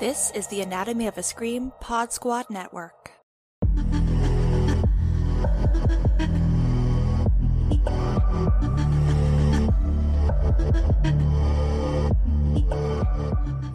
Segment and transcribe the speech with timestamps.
[0.00, 3.10] This is the Anatomy of a Scream Pod Squad Network.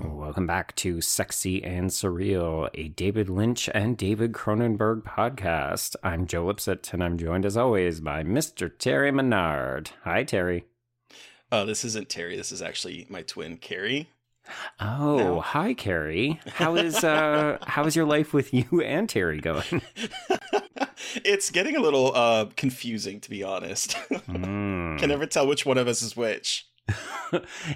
[0.02, 5.96] Welcome back to Sexy and Surreal, a David Lynch and David Cronenberg podcast.
[6.02, 8.76] I'm Joe Lipsett, and I'm joined as always by Mr.
[8.76, 9.90] Terry Mesnard.
[10.04, 10.66] Hi, Terry.
[11.52, 12.36] Uh, this isn't Terry.
[12.36, 14.10] This is actually my twin, Carrie.
[14.80, 15.40] Oh, No.
[15.42, 16.40] hi, Carrie.
[16.48, 19.82] How is uh how is your life with you and Terry going?
[21.24, 23.92] it's getting a little uh, confusing, to be honest.
[24.12, 25.00] Mm.
[25.00, 26.68] Can never tell which one of us is which.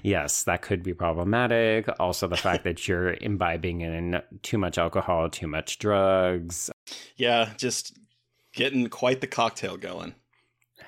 [0.04, 1.88] yes, that could be problematic.
[2.00, 6.70] Also, the fact that you're imbibing in too much alcohol, too much drugs.
[7.16, 7.98] Yeah, just
[8.54, 10.14] getting quite the cocktail going.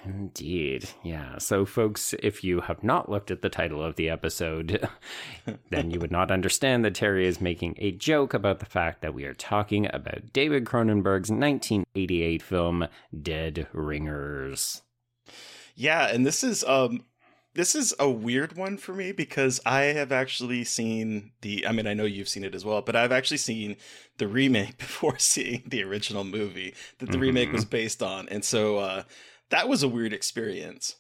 [0.04, 0.90] Indeed.
[1.04, 1.38] Yeah.
[1.38, 4.88] So, folks, if you have not looked at the title of the episode,
[5.70, 9.14] then you would not understand that Terry is making a joke about the fact that
[9.14, 12.88] we are talking about David Cronenberg's 1988 film,
[13.22, 14.82] Dead Ringers.
[15.76, 17.06] Yeah, and this is um
[17.54, 21.88] this is a weird one for me because I have actually seen the I mean
[21.88, 23.78] I know you've seen it as well, but I've actually seen
[24.18, 28.30] the remake before seeing the original movie that the remake was based on.
[28.30, 29.04] And so uh
[29.52, 30.96] that was a weird experience.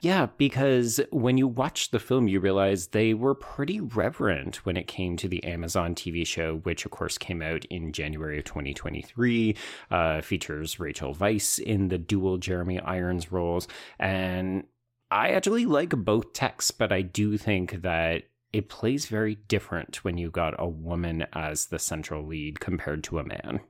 [0.00, 4.86] Yeah, because when you watch the film, you realize they were pretty reverent when it
[4.86, 9.56] came to the Amazon TV show, which of course came out in January of 2023.
[9.90, 13.68] Uh, features Rachel Weisz in the dual Jeremy Irons roles.
[13.98, 14.64] And
[15.10, 18.22] I actually like both texts, but I do think that
[18.54, 23.18] it plays very different when you got a woman as the central lead compared to
[23.18, 23.60] a man.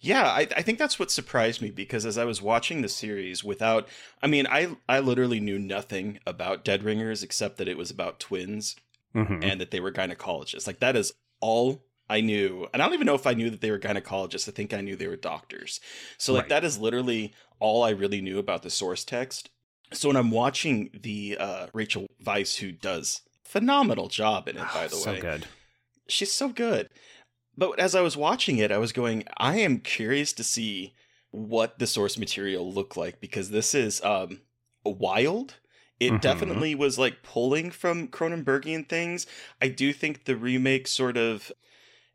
[0.00, 3.42] Yeah, I, I think that's what surprised me because as I was watching the series
[3.42, 3.88] without
[4.22, 8.20] I mean, I I literally knew nothing about Dead Ringers except that it was about
[8.20, 8.76] twins
[9.14, 9.44] Mhm.
[9.44, 10.66] and that they were gynecologists.
[10.66, 12.66] Like that is all I knew.
[12.74, 14.48] And I don't even know if I knew that they were gynecologists.
[14.48, 15.80] I think I knew they were doctors.
[16.18, 16.48] So like Right.
[16.50, 19.50] that is literally all I really knew about the source text.
[19.92, 24.88] So when I'm watching the uh Rachel Weisz who does phenomenal job in it by
[24.88, 25.46] the so way good.
[26.08, 26.90] she's so good.
[27.56, 30.94] But as I was watching it, I was going, I am curious to see
[31.30, 34.40] what the source material looked like because this is um
[34.84, 35.54] wild.
[36.00, 36.20] It Mhm.
[36.20, 39.26] definitely was like pulling from Cronenbergian things.
[39.60, 41.52] I do think the remake sort of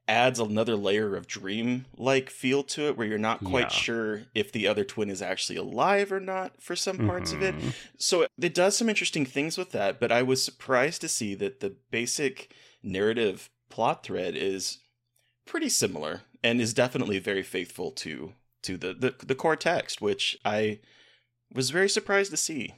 [0.08, 3.78] adds another layer of dream like feel to it where you're not quite Yeah.
[3.78, 7.54] sure if the other twin is actually alive or not for some parts of it
[7.54, 7.74] Mhm.
[8.00, 11.60] so it does some interesting things with that but i was surprised to see that
[11.60, 12.52] the basic
[12.82, 14.80] narrative plot thread is
[15.50, 20.38] pretty similar and is definitely very faithful to to the the, the core text which
[20.46, 20.80] i
[21.54, 22.76] was very surprised to see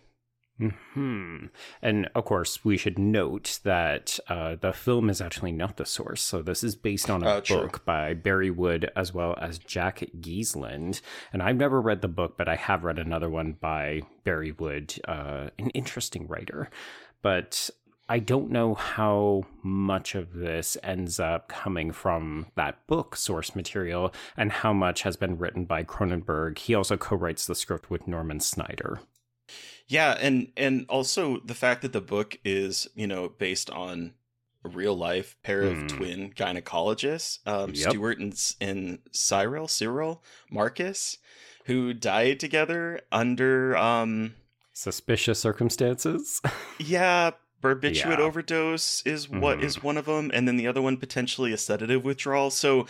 [0.93, 1.45] Hmm.
[1.81, 6.21] And of course, we should note that uh, the film is actually not the source.
[6.21, 7.57] So this is based on a true.
[7.57, 11.01] book by Bari Wood as well as Jack Geasland.
[11.33, 14.93] And I've never read the book, but I have read another one by Bari Wood,
[15.07, 16.69] uh, an interesting writer.
[17.23, 17.69] But
[18.11, 24.13] I don't know how much of this ends up coming from that book source material
[24.35, 26.57] and how much has been written by Cronenberg.
[26.57, 28.99] He also co writes the script with Norman Snyder.
[29.87, 34.13] yeah and and also the fact that the book is you know based on
[34.65, 35.87] a real life pair of Hmm.
[35.87, 37.89] twin gynecologists um Yep.
[37.91, 41.17] stewart and, and cyril cyril marcus
[41.65, 44.35] who died together under um
[44.73, 46.41] Suspicious circumstances.
[46.79, 48.21] Yeah, barbiturate Yeah.
[48.21, 49.63] overdose is what Mhm.
[49.63, 52.49] is one of them, and then the other one potentially a sedative withdrawal.
[52.51, 52.87] So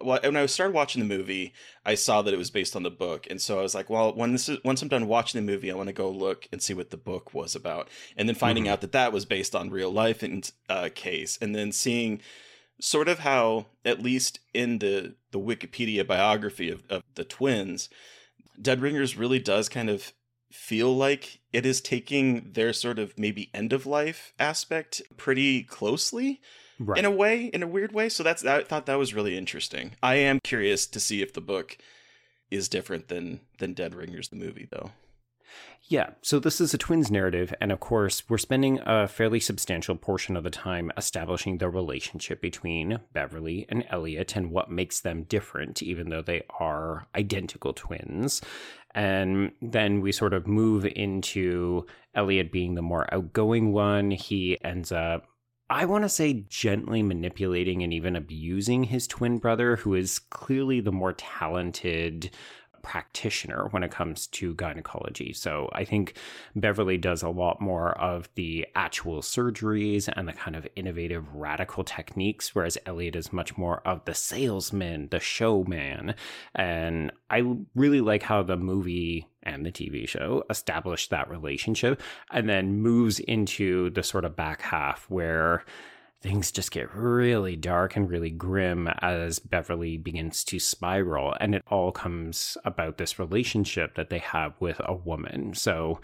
[0.00, 1.52] when I started watching the movie,
[1.84, 4.14] I saw that it was based on the book, and so I was like, well,
[4.14, 6.62] when this is once I'm done watching the movie, I want to go look and
[6.62, 8.68] see what the book was about, and then finding Mhm.
[8.68, 12.20] out that that was based on real life and uh, case, and then seeing
[12.80, 17.88] sort of how at least in the the Wikipedia biography of, of the twins,
[18.60, 20.12] Dead Ringers really does kind of
[20.50, 26.40] feel like it is taking their sort of maybe end of life aspect pretty closely
[26.78, 26.98] right.
[26.98, 28.08] in a way, in a weird way.
[28.08, 29.92] So that's I thought that was really interesting.
[30.02, 31.78] I am curious to see if the book
[32.50, 34.90] is different than than Dead Ringers the movie though.
[35.90, 36.10] Yeah.
[36.22, 40.36] So this is a twins narrative, and of course, we're spending a fairly substantial portion
[40.36, 45.82] of the time establishing the relationship between Beverly and Elliot and what makes them different,
[45.82, 48.40] even though they are identical twins.
[48.94, 54.12] And then we sort of move into Elliot being the more outgoing one.
[54.12, 55.26] He ends up
[55.72, 60.80] I want to say gently manipulating and even abusing his twin brother, who is clearly
[60.80, 62.30] the more talented
[62.82, 65.32] practitioner when it comes to gynecology.
[65.32, 66.14] So I think
[66.54, 71.84] Beverly does a lot more of the actual surgeries and the kind of innovative radical
[71.84, 76.14] techniques, whereas Elliot is much more of the salesman, the showman.
[76.54, 77.42] And I
[77.74, 83.20] really like how the movie and the TV show established that relationship and then moves
[83.20, 85.64] into the sort of back half where
[86.20, 91.34] things just get really dark and really grim as Beverly begins to spiral.
[91.40, 95.54] And it all comes about this relationship that they have with a woman.
[95.54, 96.00] So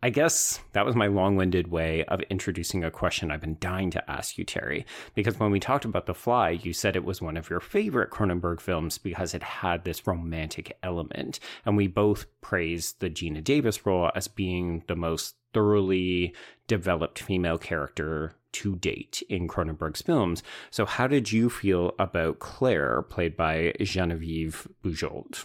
[0.00, 3.90] I guess that was my long winded way of introducing a question I've been dying
[3.90, 4.86] to ask you, Terry.
[5.16, 8.10] Because when we talked about The Fly, you said it was one of your favorite
[8.10, 11.40] Cronenberg films because it had this romantic element.
[11.66, 16.32] And we both praised the Geena Davis role as being the most thoroughly
[16.68, 20.42] developed female character to date in Cronenberg's films.
[20.70, 25.44] So, how did you feel about Claire, played by Genevieve Bujold?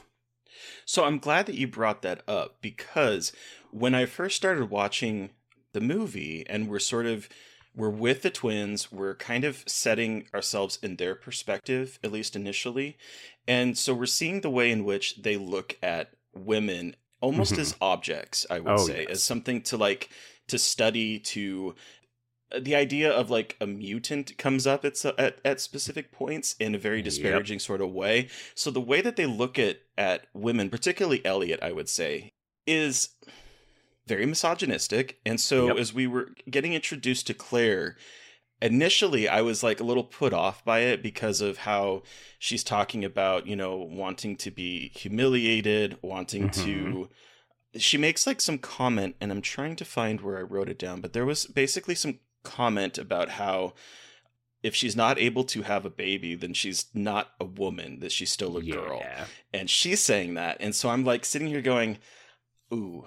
[0.86, 3.32] So, I'm glad that you brought that up because
[3.72, 5.32] when I first started watching
[5.74, 7.28] the movie and we're sort of
[7.76, 12.98] we're with the twins we're kind of setting ourselves in their perspective at least initially
[13.48, 17.62] and so we're seeing the way in which they look at women almost mm-hmm.
[17.62, 19.12] as objects i would oh, say yes.
[19.12, 20.10] as something to like
[20.48, 21.74] to study to
[22.60, 26.78] the idea of like a mutant comes up at, at, at specific points in a
[26.78, 27.62] very disparaging yep.
[27.62, 28.30] sort of way.
[28.56, 32.34] So the way that they look at at women, particularly Elliot, I would say,
[32.66, 33.10] is
[34.06, 35.20] very misogynistic.
[35.26, 35.78] And so yep.
[35.78, 37.98] as we were getting introduced to Claire,
[38.62, 42.04] initially I was like a little put off by it because of how
[42.38, 46.66] she's talking about, you know, wanting to be humiliated, wanting mm-hmm.
[46.66, 47.10] to
[47.76, 51.02] she makes like some comment and I'm trying to find where I wrote it down,
[51.02, 53.74] but there was basically some comment about how
[54.62, 58.32] if she's not able to have a baby, then she's not a woman, that she's
[58.32, 58.76] still a yeah.
[58.76, 59.04] girl.
[59.54, 60.58] And she's saying that.
[60.62, 61.98] And so I'm like sitting here going,
[62.74, 63.04] ooh,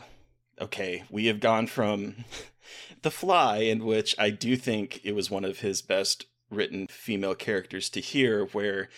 [0.60, 2.24] okay, we have gone from
[3.02, 7.34] The Fly, in which I do think it was one of his best written female
[7.34, 8.88] characters to hear, where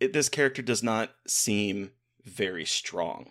[0.00, 1.90] it, this character does not seem
[2.24, 3.30] very strong.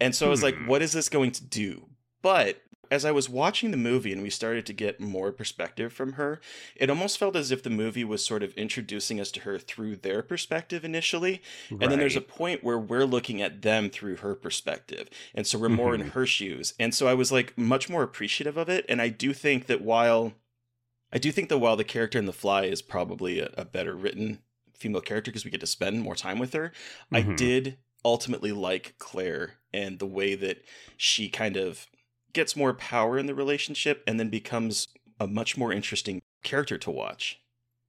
[0.00, 0.66] And so I was like, hmm.
[0.66, 1.86] what is this going to do?
[2.22, 6.12] But as I was watching the movie and we started to get more perspective from
[6.12, 6.40] her,
[6.74, 9.96] it almost felt as if the movie was sort of introducing us to her through
[9.96, 11.42] their perspective initially.
[11.70, 11.82] Right.
[11.82, 15.08] And then there's a point where we're looking at them through her perspective.
[15.34, 16.02] And so we're more mm-hmm.
[16.02, 16.74] in her shoes.
[16.78, 18.84] And so I was like much more appreciative of it.
[18.88, 20.32] And I do think that while
[21.12, 23.94] I do think that while the character in The Fly is probably a, a better
[23.94, 24.40] written
[24.74, 26.72] female character because we get to spend more time with her,
[27.12, 27.32] mm-hmm.
[27.32, 30.62] I did ultimately like Claire and the way that
[30.96, 31.86] she kind of
[32.36, 34.88] gets more power in the relationship and then becomes
[35.18, 37.40] a much more interesting character to watch.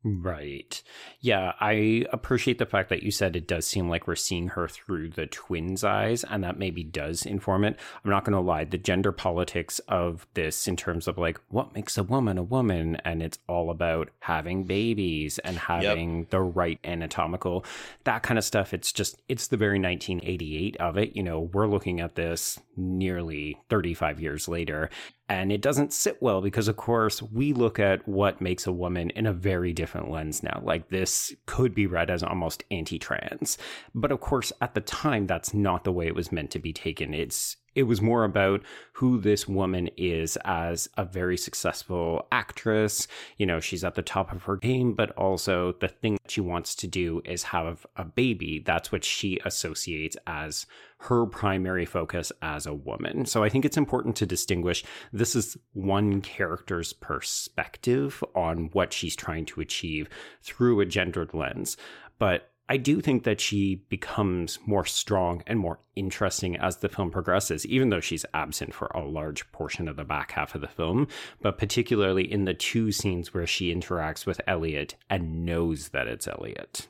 [0.04, 0.82] Right.
[1.20, 4.68] Yeah, I appreciate the fact that you said it does seem like we're seeing her
[4.68, 7.78] through the twins' eyes, and that maybe does inform it.
[8.06, 11.74] I'm not going to lie, the gender politics of this, in terms of like what
[11.74, 16.30] makes a woman a woman, and it's all about having babies and having yep.
[16.30, 17.66] the right anatomical,
[18.04, 18.74] that kind of stuff.
[18.74, 21.16] It's just, it's the very 1988 of it.
[21.16, 24.90] You know, we're looking at this nearly 35 years later,
[25.30, 29.10] and it doesn't sit well because, of course, we look at what makes a woman
[29.10, 30.62] in a very different lens now.
[30.64, 33.58] Like this could be read as almost anti trans.
[33.94, 36.72] But of course, at the time, that's not the way it was meant to be
[36.72, 37.14] taken.
[37.14, 38.64] It's it was more about
[38.94, 43.08] who this woman is as a very successful actress.
[43.38, 46.42] You know, she's at the top of her game, but also the thing that she
[46.42, 48.64] wants to do is have a baby.
[48.66, 50.66] That's what she associates as
[51.02, 53.28] her primary focus as a woman.
[53.28, 59.16] So I think it's important to distinguish this is one character's perspective on what she's
[59.16, 60.10] trying to achieve
[60.42, 61.78] through a gendered lens.
[62.18, 67.12] But I do think that she becomes more strong and more interesting as the film
[67.12, 70.68] progresses, even though she's absent for a large portion of the back half of the
[70.68, 71.08] film,
[71.42, 76.28] but particularly in the two scenes where she interacts with Elliot and knows that it's
[76.28, 76.88] Elliot.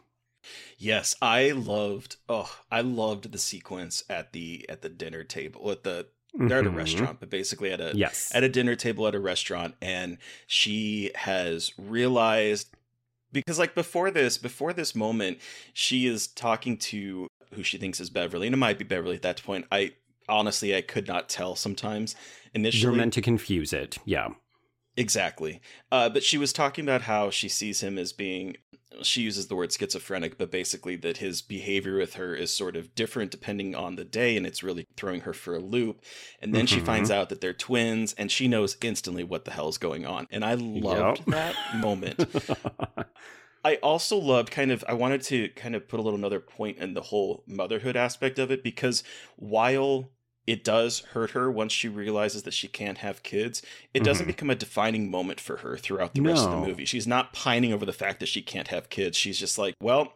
[0.77, 5.83] Yes, I loved oh, I loved the sequence at the at the dinner table at
[5.83, 6.77] the they're at a mm-hmm.
[6.77, 8.31] restaurant, but basically at a yes.
[8.33, 12.76] at a dinner table at a restaurant, and she has realized
[13.41, 15.37] because like before this before this moment
[15.73, 19.21] she is talking to who she thinks is beverly and it might be beverly at
[19.21, 19.65] that point.
[19.71, 19.93] I
[20.29, 22.15] honestly i could not tell sometimes.
[22.53, 24.29] Initially you're meant to confuse it yeah.
[24.99, 25.61] Exactly.
[25.91, 28.57] Uh, but she was talking about how she sees him as being
[29.03, 32.95] she uses the word schizophrenic but basically that his behavior with her is sort of
[32.95, 36.01] different depending on the day and it's really throwing her for a loop.
[36.41, 36.79] And then mm-hmm.
[36.79, 40.25] she finds out that they're twins and she knows instantly what the hell's going on.
[40.31, 41.25] And i loved yep.
[41.27, 42.25] that moment
[43.67, 46.77] I also loved kind of I wanted to kind of put a little another point
[46.77, 49.03] in the whole motherhood aspect of it because
[49.35, 50.09] while
[50.45, 53.61] it does hurt her once she realizes that she can't have kids.
[53.93, 54.27] It doesn't Mhm.
[54.27, 56.85] become a defining moment for her throughout the rest of the movie.
[56.85, 59.17] She's not pining over the fact that she can't have kids.
[59.17, 60.13] She's just like, well,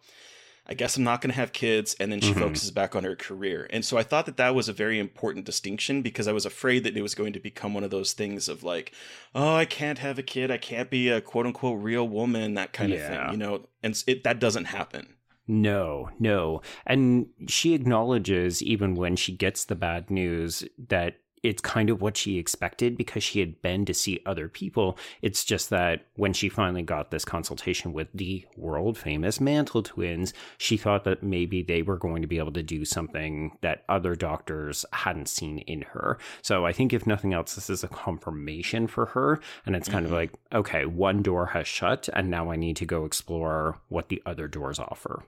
[0.67, 1.95] I guess I'm not going to have kids.
[1.99, 2.39] And then she Mhm.
[2.39, 3.67] focuses back on her career.
[3.71, 6.83] And so I thought that that was a very important distinction because I was afraid
[6.83, 8.93] that it was going to become one of those things of like,
[9.33, 10.51] oh, I can't have a kid.
[10.51, 13.65] I can't be a quote unquote real woman, that kind of thing, you know?
[13.83, 15.15] And it, that doesn't happen.
[15.47, 16.61] No, no.
[16.85, 22.17] And she acknowledges, even when she gets the bad news, that it's kind of what
[22.17, 24.97] she expected because she had been to see other people.
[25.21, 30.33] It's just that when she finally got this consultation with the world famous Mantle twins,
[30.57, 34.15] she thought that maybe they were going to be able to do something that other
[34.15, 36.17] doctors hadn't seen in her.
[36.41, 39.39] So I think, if nothing else, this is a confirmation for her.
[39.65, 40.09] And it's kind Mhm.
[40.09, 44.09] of like, okay, one door has shut, and now I need to go explore what
[44.09, 45.23] the other doors offer.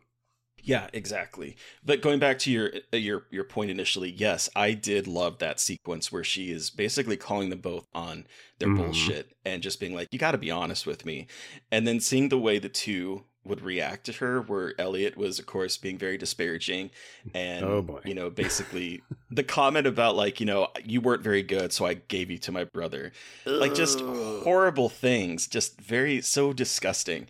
[0.66, 1.58] Yeah, exactly.
[1.84, 5.60] But going back to your uh, your your point initially, yes, I did love that
[5.60, 8.26] sequence where she is basically calling them both on
[8.60, 8.70] their Mhm.
[8.70, 11.28] bullshit and just being like, "You got to be honest with me,"
[11.72, 15.46] and then seeing the way the two would react to her, where Elliot was, of
[15.46, 16.92] course, being very disparaging,
[17.34, 21.74] and Oh, you know, basically the comment about like, you know, you weren't very good,
[21.74, 23.12] so I gave you to my brother,
[23.58, 27.28] like just horrible things, just very so disgusting.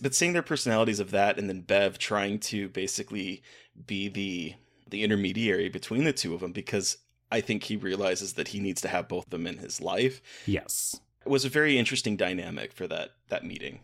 [0.00, 3.42] But seeing their personalities of that, and then Bev trying to basically
[3.86, 4.54] be the
[4.88, 6.98] the intermediary between the two of them, because
[7.30, 10.22] I think he realizes that he needs to have both of them in his life.
[10.46, 10.98] Yes.
[11.24, 13.80] It was a very interesting dynamic for that that meeting.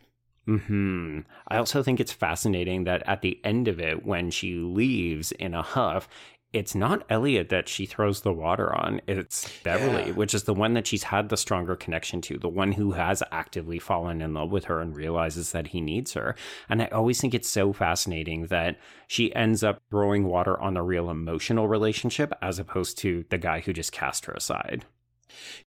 [0.47, 1.21] Hmm.
[1.49, 5.55] I also think it's fascinating that at the end of it, when she leaves in
[5.55, 6.07] a huff,
[6.55, 9.01] it's not Elliot that she throws the water on.
[9.07, 10.13] It's Beverly, Yeah.
[10.13, 13.23] which is the one that she's had the stronger connection to, the one who has
[13.33, 16.37] actively fallen in love with her and realizes that he needs her.
[16.69, 20.83] And I always think it's so fascinating that she ends up throwing water on a
[20.83, 24.85] real emotional relationship as opposed to the guy who just cast her aside.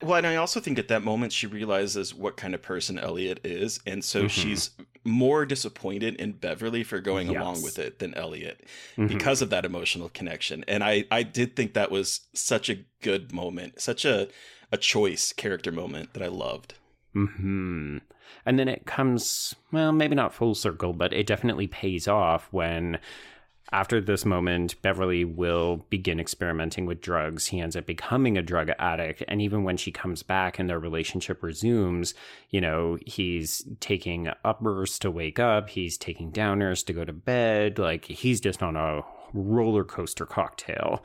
[0.02, 3.40] Well, and I also think at that moment she realizes what kind of person Elliot
[3.44, 4.30] is, and so Mhm.
[4.30, 4.70] she's
[5.04, 8.64] more disappointed in Beverly for going along with it than Elliot.
[8.96, 9.08] Mhm.
[9.08, 10.64] because of that emotional connection.
[10.66, 14.28] And I, I did think that was such a good moment, such a,
[14.72, 16.74] a choice character moment that I loved.
[17.12, 17.98] Hmm.
[18.46, 22.98] And then it comes, well, maybe not full circle, but it definitely pays off when,
[23.74, 27.48] after this moment, Beverly will begin experimenting with drugs.
[27.48, 29.24] He ends up becoming a drug addict.
[29.26, 32.14] And even when she comes back and their relationship resumes,
[32.50, 37.80] you know, he's taking uppers to wake up, he's taking downers to go to bed.
[37.80, 39.02] Like, he's just on a
[39.32, 41.02] roller coaster cocktail.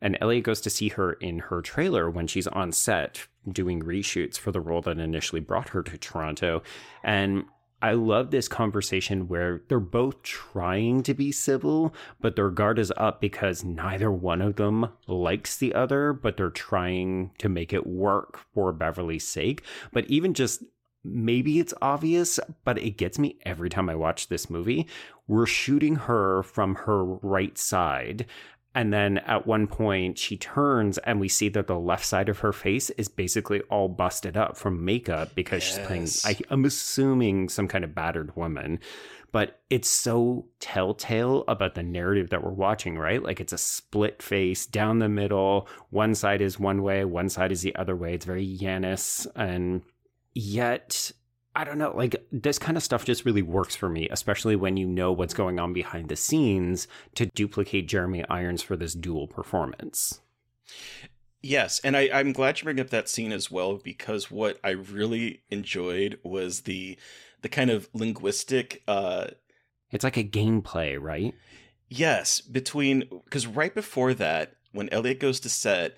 [0.00, 4.38] And Elliot goes to see her in her trailer when she's on set doing reshoots
[4.38, 6.62] for the role that initially brought her to Toronto.
[7.02, 7.46] And
[7.82, 12.92] I love this conversation where they're both trying to be civil, but their guard is
[12.96, 17.86] up because neither one of them likes the other, but they're trying to make it
[17.86, 19.62] work for Beverly's sake.
[19.92, 20.62] But even just
[21.04, 24.88] maybe it's obvious, but it gets me every time I watch this movie.
[25.26, 28.26] We're shooting her from her right side.
[28.74, 32.40] And then at one point, she turns and we see that the left side of
[32.40, 37.48] her face is basically all busted up from makeup because she's playing, I, I'm assuming,
[37.48, 38.80] some kind of battered woman.
[39.30, 43.22] But it's so telltale about the narrative that we're watching, right?
[43.22, 45.68] Like it's a split face down the middle.
[45.90, 48.14] One side is one way, one side is the other way.
[48.14, 49.26] It's very Yanis.
[49.34, 49.82] And
[50.34, 51.12] yet
[51.56, 54.76] I don't know, like this kind of stuff just really works for me, especially when
[54.76, 59.28] you know what's going on behind the scenes to duplicate Jeremy Irons for this dual
[59.28, 60.20] performance.
[61.42, 64.70] Yes, and I, I'm glad you bring up that scene as well because what I
[64.70, 66.96] really enjoyed was the
[67.42, 69.28] the kind of linguistic uh
[69.90, 71.34] It's like a gameplay, right?
[71.88, 75.94] yes between because right before that when Elliot goes to set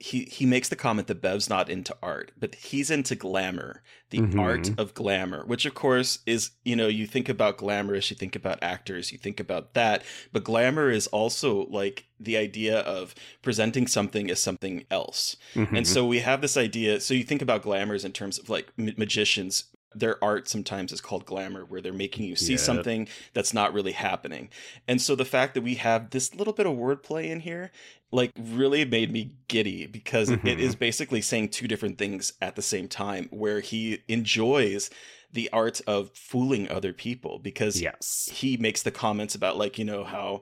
[0.00, 4.18] he he makes the comment that Bev's not into art, but he's into glamour, the
[4.20, 4.38] Mhm.
[4.40, 8.36] art of glamour, which of course is, you know, you think about glamorous, you think
[8.36, 13.86] about actors, you think about that, but glamour is also like the idea of presenting
[13.88, 15.36] something as something else.
[15.54, 15.76] Mhm.
[15.78, 17.00] And so we have this idea.
[17.00, 19.64] So you think about glamours in terms of like ma- magicians.
[19.98, 22.58] Their art sometimes is called glamour, where they're making you see Yeah.
[22.58, 24.48] something that's not really happening.
[24.86, 27.72] And so the fact that we have this little bit of wordplay in here,
[28.10, 30.58] like, really made me giddy because it Mhm.
[30.58, 34.90] is basically saying two different things at the same time, where he enjoys
[35.32, 38.30] the art of fooling other people because yes.
[38.32, 40.40] he makes the comments about like you know how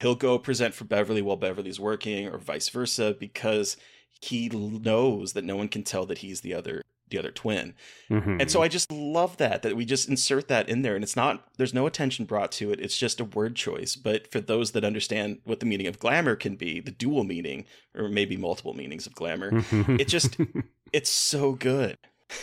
[0.00, 3.78] he'll go present for Beverly while Beverly's working or vice versa because
[4.20, 7.74] he knows that no one can tell that he's the other the other twin.
[8.10, 8.40] Mhm.
[8.40, 11.16] And so I just love that that we just insert that in there and it's
[11.16, 12.80] not there's no attention brought to it.
[12.80, 13.94] It's just a word choice.
[13.96, 17.64] But for those that understand what the meaning of glamour can be, the dual meaning
[17.94, 19.50] or maybe multiple meanings of glamour,
[19.98, 20.36] it just
[20.92, 21.96] it's so good.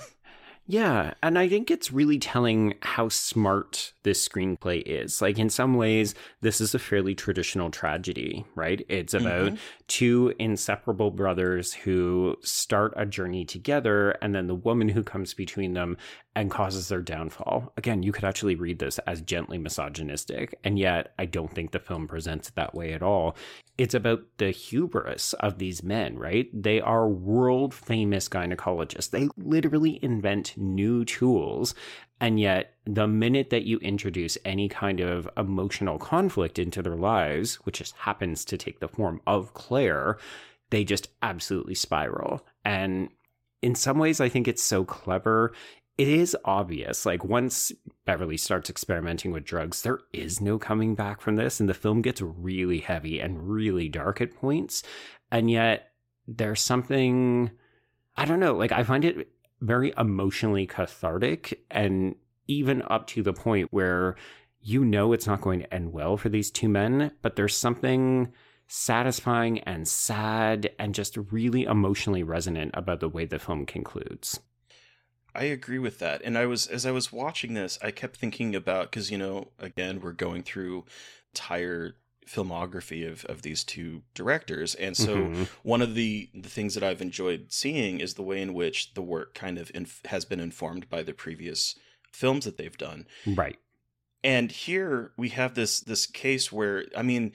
[0.67, 5.21] Yeah, and I think it's really telling how smart this screenplay is.
[5.21, 8.85] Like, in some ways, this is a fairly traditional tragedy, right?
[8.89, 9.59] It's about Mhm.
[9.89, 15.75] two inseparable brothers who start a journey together, and then the woman who comes between
[15.75, 15.97] them
[16.37, 17.73] and causes their downfall.
[17.77, 21.79] Again, you could actually read this as gently misogynistic, and yet I don't think the
[21.79, 23.37] film presents it that way at all.
[23.79, 26.49] It's about the hubris of these men, right?
[26.53, 29.11] They are world famous gynecologists.
[29.11, 31.75] They literally invent new tools.
[32.21, 37.57] And yet, the minute that you introduce any kind of emotional conflict into their lives,
[37.65, 40.19] which just happens to take the form of Claire,
[40.71, 42.47] they just absolutely spiral.
[42.65, 43.09] And
[43.63, 45.53] in some ways, I think it's so clever.
[45.99, 47.05] It is obvious.
[47.05, 47.73] Like, once
[48.05, 51.61] Beverly starts experimenting with drugs, there is no coming back from this.
[51.61, 54.83] And the film gets really heavy and really dark at points.
[55.31, 55.93] And yet,
[56.27, 57.51] there's something,
[58.17, 59.29] I don't know, like, I find it
[59.65, 62.15] very emotionally cathartic and
[62.47, 64.17] even up to the point where
[64.61, 68.33] you know it's not going to end well for these two men, but there's something
[68.67, 74.41] satisfying and sad and just really emotionally resonant about the way the film concludes.
[75.35, 76.23] I agree with that.
[76.23, 79.49] And I was as I was watching this, I kept thinking about cuz you know,
[79.59, 80.85] again, we're going through
[81.33, 85.47] entire filmography of, of these two directors and so Mhm.
[85.63, 89.03] one of the the things that I've enjoyed seeing is the way in which the
[89.03, 91.75] work kind of inf- has been informed by the previous
[92.13, 93.59] films that they've done right.
[94.23, 97.33] and here we have this this case where I mean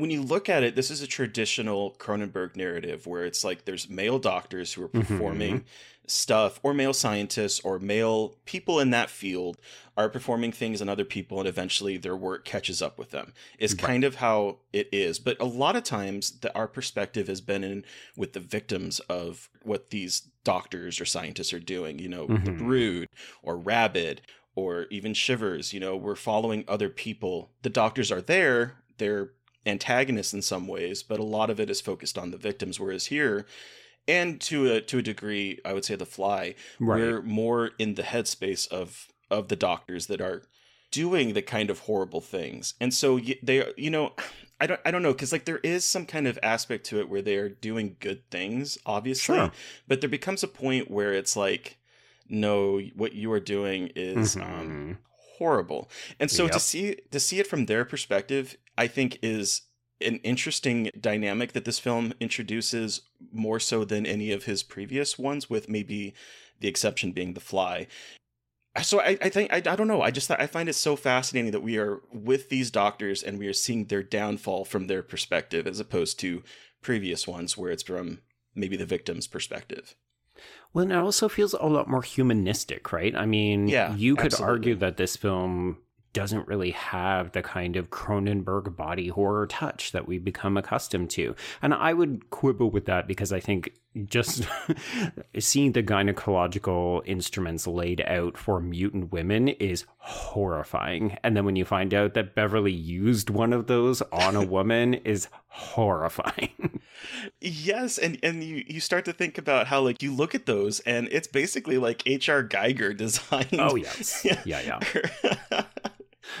[0.00, 3.88] when you look at it this is a traditional Cronenberg narrative where it's like there's
[3.88, 5.00] male doctors who are Mhm.
[5.06, 5.64] performing
[6.06, 9.56] stuff or male scientists or male people in that field
[9.96, 13.74] are performing things on other people and eventually their work catches up with them is
[13.74, 13.80] Right.
[13.86, 17.62] kind of how it is but a lot of times the, our perspective has been
[17.62, 17.84] in
[18.16, 22.58] with the victims of what these doctors or scientists are doing you know the Mhm.
[22.58, 23.08] brood
[23.42, 24.22] or rabid
[24.56, 29.30] or even shivers you know we're following other people the doctors are there they're
[29.66, 33.06] antagonists in some ways but a lot of it is focused on the victims whereas
[33.06, 33.46] here
[34.08, 36.98] and to a to a degree i would say the fly Right.
[37.00, 40.42] we're more in the headspace of of the doctors that are
[40.90, 44.12] doing the kind of horrible things and so they you know
[44.60, 47.08] i don't i don't know because like there is some kind of aspect to it
[47.08, 49.52] where they are doing good things obviously Sure.
[49.86, 51.76] but there becomes a point where it's like
[52.28, 54.96] no what you are doing is um Mhm.
[55.38, 59.62] horrible and so to see to see it from their perspective i think is
[60.00, 65.50] an interesting dynamic that this film introduces more so than any of his previous ones
[65.50, 66.14] with maybe
[66.60, 67.86] the exception being the fly
[68.82, 71.52] so i, I think I, I don't know i just i find it so fascinating
[71.52, 75.66] that we are with these doctors and we are seeing their downfall from their perspective
[75.66, 76.42] as opposed to
[76.80, 78.20] previous ones where it's from
[78.54, 79.94] maybe the victim's perspective
[80.72, 83.14] Well, and it also feels a lot more humanistic, right?
[83.14, 84.52] I mean, Yeah, you could absolutely.
[84.54, 85.76] argue that this film
[86.12, 91.34] doesn't really have the kind of Cronenberg body horror touch that we've become accustomed to.
[91.62, 93.72] And I would quibble with that because I think
[94.04, 94.44] just
[95.38, 101.16] seeing the gynecological instruments laid out for mutant women is horrifying.
[101.22, 104.94] And then when you find out that Beverly used one of those on a woman
[105.04, 106.80] is horrifying.
[107.40, 110.80] Yes, and and you you start to think about how like you look at those
[110.80, 112.44] and it's basically like H.R.
[112.44, 113.58] Giger designed.
[113.58, 114.22] oh, yes.
[114.44, 115.62] Yeah, yeah.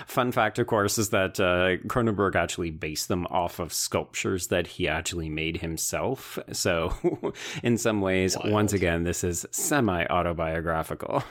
[0.06, 4.66] Fun fact, of course, is that uh, Cronenberg actually based them off of sculptures that
[4.66, 6.38] he actually made himself.
[6.52, 8.52] So, in some ways, Wild.
[8.52, 11.24] once again, this is semi autobiographical.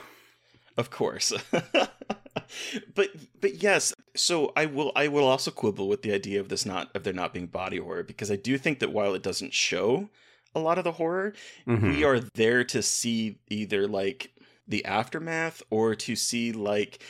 [0.76, 1.32] of course.
[2.94, 3.08] but
[3.40, 6.90] but yes, so I will I will also quibble with the idea of this not
[6.94, 10.08] of there not being body horror because I do think that while it doesn't show
[10.54, 11.32] a lot of the horror,
[11.66, 11.96] Mhm.
[11.96, 14.32] we are there to see either like
[14.66, 17.02] the aftermath or to see like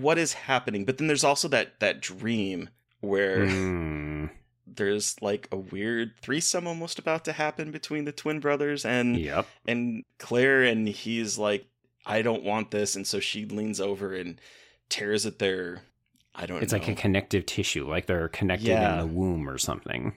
[0.00, 0.84] what is happening.
[0.84, 4.30] But then there's also that that dream where Mm,
[4.66, 9.46] there's like a weird threesome almost about to happen between the twin brothers and yep.
[9.66, 11.66] and Claire and he's like
[12.04, 14.40] I don't want this and so she leans over and
[14.88, 15.82] tears at their
[16.34, 16.78] I don't It's know.
[16.78, 19.00] like a connective tissue, like they're connected Yeah.
[19.00, 20.14] in the womb or something.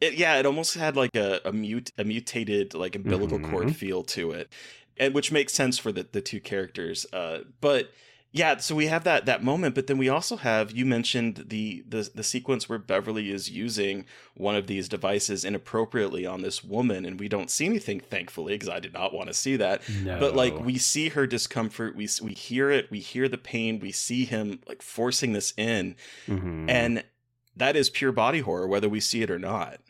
[0.00, 3.74] It, yeah, it almost had like a a, mute, a mutated like umbilical cord Mhm.
[3.74, 4.52] feel to it,
[4.96, 7.06] and which makes sense for the the two characters.
[7.12, 7.90] Uh, but
[8.32, 11.82] yeah, so we have that that moment, but then we also have you mentioned the
[11.88, 17.04] the the sequence where Beverly is using one of these devices inappropriately on this woman,
[17.04, 19.82] and we don't see anything, thankfully, because I did not want to see that.
[20.04, 20.20] No.
[20.20, 23.90] But like we see her discomfort, we we hear it, we hear the pain, we
[23.92, 25.96] see him like forcing this in,
[26.28, 26.70] Mhm.
[26.70, 27.04] and
[27.56, 29.80] that is pure body horror, whether we see it or not.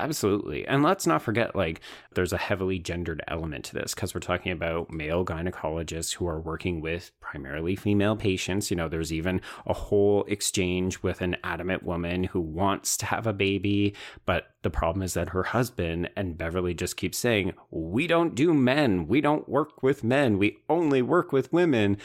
[0.00, 0.66] Absolutely.
[0.66, 1.80] And let's not forget, like,
[2.14, 6.40] there's a heavily gendered element to this because we're talking about male gynecologists who are
[6.40, 8.72] working with primarily female patients.
[8.72, 13.28] You know, there's even a whole exchange with an adamant woman who wants to have
[13.28, 13.94] a baby,
[14.26, 18.52] but the problem is that her husband and Beverly just keep saying, We don't do
[18.52, 19.06] men.
[19.06, 20.38] We don't work with men.
[20.38, 21.98] We only work with women.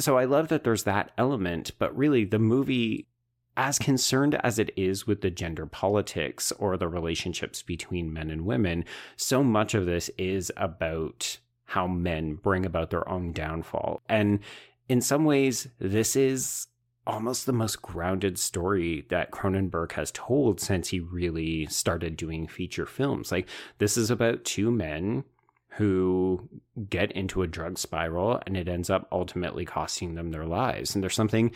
[0.00, 3.06] So I love that there's that element, but really the movie
[3.60, 8.46] as concerned as it is with the gender politics or the relationships between men and
[8.46, 8.82] women,
[9.16, 14.00] so much of this is about how men bring about their own downfall.
[14.08, 14.38] And
[14.88, 16.68] in some ways, this is
[17.06, 22.86] almost the most grounded story that Cronenberg has told since he really started doing feature
[22.86, 23.30] films.
[23.30, 23.46] Like,
[23.76, 25.22] this is about two men
[25.72, 26.48] who
[26.88, 30.94] get into a drug spiral and it ends up ultimately costing them their lives.
[30.94, 31.50] And there's something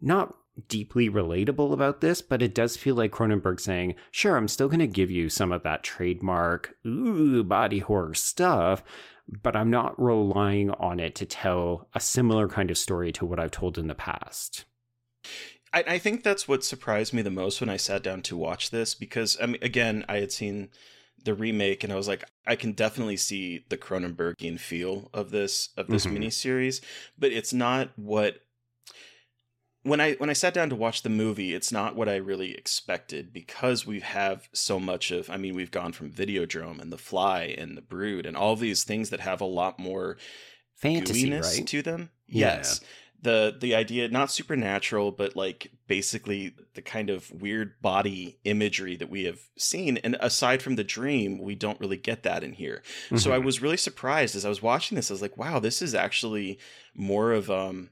[0.00, 0.34] not
[0.68, 4.80] deeply relatable about this, but it does feel like Cronenberg saying, sure, I'm still going
[4.80, 8.82] to give you some of that trademark, ooh, body horror stuff,
[9.28, 13.40] but I'm not relying on it to tell a similar kind of story to what
[13.40, 14.64] I've told in the past.
[15.72, 18.70] I, I think that's what surprised me the most when I sat down to watch
[18.70, 20.70] this because I mean, again, I had seen
[21.24, 25.70] the remake and I was like, I can definitely see the Cronenbergian feel of this
[25.76, 26.18] of this Mhm.
[26.18, 26.80] miniseries,
[27.18, 28.42] but it's not what
[29.86, 32.54] when I when I sat down to watch the movie, it's not what I really
[32.54, 36.98] expected because we have so much of I mean, we've gone from Videodrome and The
[36.98, 40.16] Fly and The Brood and all these things that have a lot more
[40.74, 41.66] Fantasy, right?
[41.66, 42.10] to them.
[42.26, 42.56] Yeah.
[42.56, 42.80] Yes.
[43.22, 49.08] The the idea not supernatural, but like basically the kind of weird body imagery that
[49.08, 49.98] we have seen.
[49.98, 52.82] And aside from the dream, we don't really get that in here.
[53.16, 55.10] So I was really surprised as I was watching this.
[55.10, 56.58] I was like, wow, this is actually
[56.94, 57.90] more of um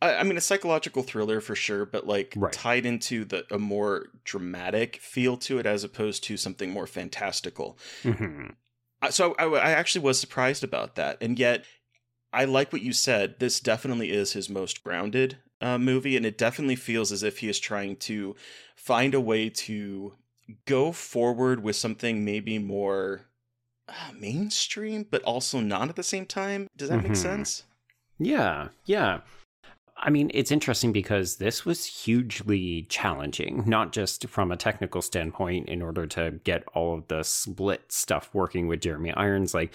[0.00, 2.52] I I mean a psychological thriller for sure, but like Right.
[2.52, 7.78] tied into the a more dramatic feel to it as opposed to something more fantastical.
[8.04, 8.54] Mhm.
[9.00, 11.64] Uh, so I, I actually was surprised about that and yet
[12.32, 16.36] i like what you said this definitely is his most grounded uh, movie and it
[16.36, 18.34] definitely feels as if he is trying to
[18.74, 20.14] find a way to
[20.66, 23.26] go forward with something maybe more
[23.88, 27.16] uh, mainstream but also not at the same time does that make Mhm.
[27.16, 27.62] sense
[28.18, 29.20] Yeah, yeah.
[30.00, 35.68] I mean, it's interesting because this was hugely challenging, not just from a technical standpoint,
[35.68, 39.54] in order to get all of the split stuff working with Jeremy Irons.
[39.54, 39.72] Like,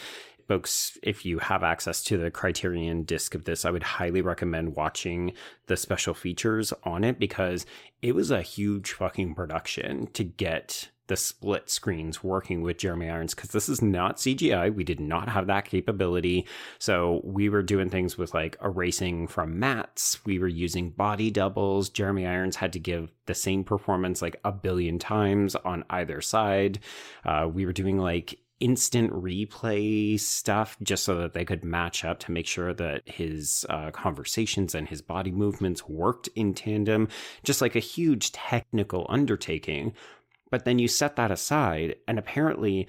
[0.48, 4.76] folks, if you have access to the Criterion disc of this, I would highly recommend
[4.76, 5.34] watching
[5.68, 7.66] the special features on it because
[8.02, 13.34] it was a huge fucking production to get the split screens working with Jeremy Irons
[13.34, 14.74] because this is not CGI.
[14.74, 16.48] We did not have that capability.
[16.80, 20.20] So we were doing things with like erasing from mattes.
[20.26, 21.90] We were using body doubles.
[21.90, 26.80] Jeremy Irons had to give the same performance like a billion times on either side.
[27.26, 32.18] Uh, we were doing like instant replay stuff just so that they could match up
[32.20, 37.10] to make sure that his uh, conversations and his body movements worked in tandem.
[37.44, 39.94] Just like a huge technical undertaking.
[40.54, 42.88] But then you set that aside, and apparently,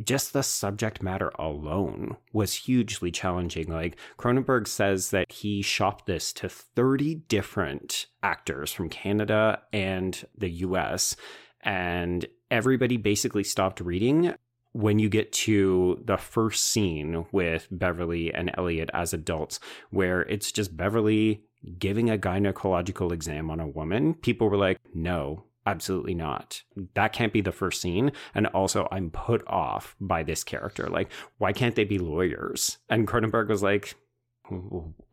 [0.00, 3.66] just the subject matter alone was hugely challenging.
[3.66, 10.50] Like, Cronenberg says that he shopped this to 30 different actors from Canada and the
[10.50, 11.16] US,
[11.62, 14.32] and everybody basically stopped reading
[14.70, 19.58] when you get to the first scene with Beverly and Elliot as adults,
[19.90, 21.42] where it's just Beverly
[21.76, 24.14] giving a gynecological exam on a woman.
[24.14, 26.62] People were like, no, absolutely not.
[26.94, 28.12] That can't be the first scene.
[28.34, 30.88] And also, I'm put off by this character.
[30.88, 32.78] Like, why can't they be lawyers?
[32.88, 33.94] And Cronenberg was like,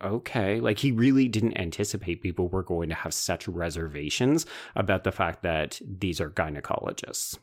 [0.02, 0.60] okay.
[0.60, 5.42] Like, he really didn't anticipate people were going to have such reservations about the fact
[5.42, 7.38] that these are gynecologists.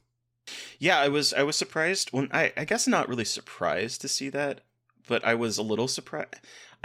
[0.78, 4.30] yeah i was i was surprised when i i guess not really surprised to see
[4.30, 4.62] that
[5.08, 6.36] but i was a little surprised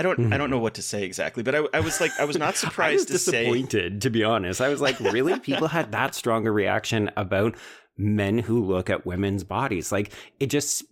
[0.00, 2.24] i don't i don't know what to say exactly but i, I was like i
[2.24, 4.60] was not surprised I was to say disappointed, to be honest.
[4.60, 5.38] I was like, really?
[5.38, 7.56] People had that strong a reaction about
[7.96, 9.92] men who look at women's bodies.
[9.92, 10.84] Like, it just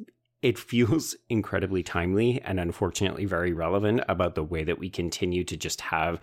[0.42, 5.56] it feels incredibly timely and unfortunately very relevant about the way that we continue to
[5.56, 6.20] just have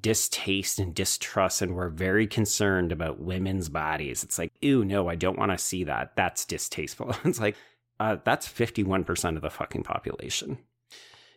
[0.00, 4.22] distaste and distrust and we're very concerned about women's bodies.
[4.22, 6.12] It's like, ew, no, I don't want to see that.
[6.16, 7.14] That's distasteful.
[7.24, 7.56] It's like,
[8.00, 10.58] uh, that's 51% of the fucking population.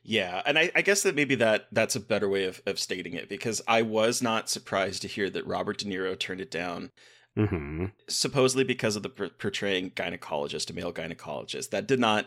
[0.04, 3.14] Yeah, and I, I, guess that maybe that that's a better way of, of stating
[3.14, 6.92] it because I was not surprised to hear that Robert De Niro turned it down.
[7.38, 7.86] Mm-hmm.
[8.10, 11.70] Supposedly because of the portraying gynecologist, a male gynecologist.
[11.70, 12.26] That did not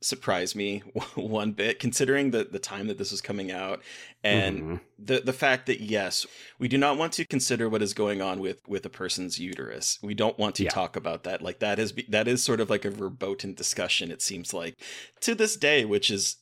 [0.00, 0.78] surprise me
[1.14, 3.82] one bit, considering the, the time that this was coming out
[4.22, 4.74] and mm-hmm.
[4.98, 6.26] the the fact that yes,
[6.58, 9.98] we do not want to consider what is going on with with a person's uterus.
[10.02, 10.70] We don't want to yeah.
[10.70, 11.42] talk about that.
[11.42, 14.10] Like that is that is sort of like a verboten discussion.
[14.10, 14.76] It seems like
[15.20, 16.36] to this day, which is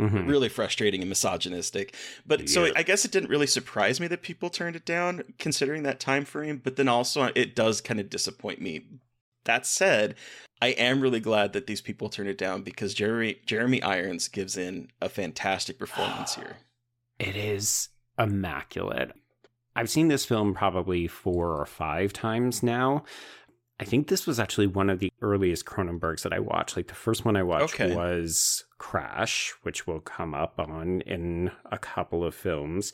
[0.00, 0.26] Mm-hmm.
[0.26, 1.94] really frustrating and misogynistic.
[2.26, 2.46] But yeah.
[2.46, 6.00] so i guess it didn't really surprise me that people turned it down considering that
[6.00, 8.86] time frame but then also it does kind of disappoint me.
[9.44, 10.14] That said
[10.62, 14.56] i am really glad that these people turned it down because jeremy jeremy irons gives
[14.56, 16.56] in a fantastic performance here.
[17.18, 19.12] It is immaculate.
[19.76, 23.04] I've seen this film probably four or five times now
[23.80, 26.76] I think this was actually one of the earliest Cronenbergs that I watched.
[26.76, 27.94] Like the first one I watched okay.
[27.94, 32.92] was Crash, which will come up on in a couple of films.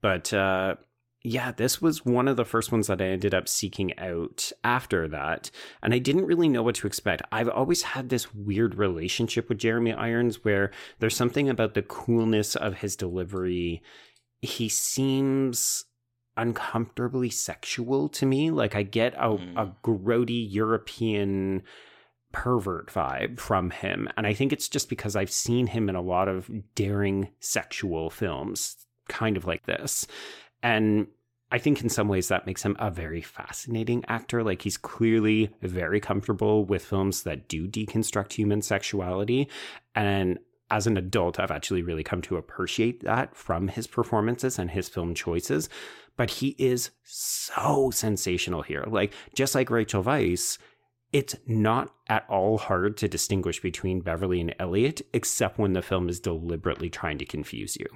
[0.00, 0.76] But uh,
[1.22, 5.06] yeah, this was one of the first ones that I ended up seeking out after
[5.08, 5.50] that.
[5.82, 7.22] And I didn't really know what to expect.
[7.30, 12.56] I've always had this weird relationship with Jeremy Irons where there's something about the coolness
[12.56, 13.82] of his delivery.
[14.40, 15.84] He seems
[16.40, 18.50] uncomfortably sexual to me.
[18.50, 19.56] Like I get a, mm.
[19.56, 21.62] a grody European
[22.32, 24.08] pervert vibe from him.
[24.16, 28.10] And I think it's just because I've seen him in a lot of daring sexual
[28.10, 28.76] films,
[29.08, 30.06] kind of like this.
[30.62, 31.08] And
[31.52, 34.44] I think in some ways that makes him a very fascinating actor.
[34.44, 39.48] Like he's clearly very comfortable with films that do deconstruct human sexuality.
[39.94, 40.38] And
[40.70, 44.88] as an adult, I've actually really come to appreciate that from his performances and his
[44.88, 45.68] film choices
[46.16, 48.84] but he is so sensational here.
[48.86, 50.58] Like, just like Rachel Weisz,
[51.12, 56.08] it's not at all hard to distinguish between Beverly and Elliot, except when the film
[56.08, 57.86] is deliberately trying to confuse you.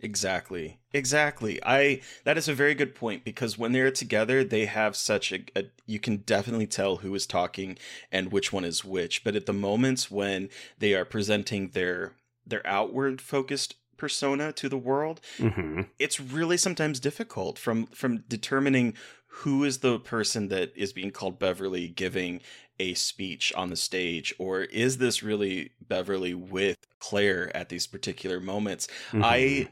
[0.00, 0.78] Exactly.
[0.92, 1.58] Exactly.
[1.64, 5.40] I that is a very good point because when they're together, they have such a,
[5.54, 7.78] a, you can definitely tell who is talking
[8.12, 9.24] and which one is which.
[9.24, 12.12] But at the moments when they are presenting their
[12.46, 15.82] their outward focused persona to the world mm-hmm.
[15.98, 18.94] it's really sometimes difficult from from determining
[19.26, 22.40] who is the person that is being called beverly giving
[22.78, 28.40] a speech on the stage or is this really beverly with claire at these particular
[28.40, 29.22] moments mm-hmm.
[29.24, 29.68] i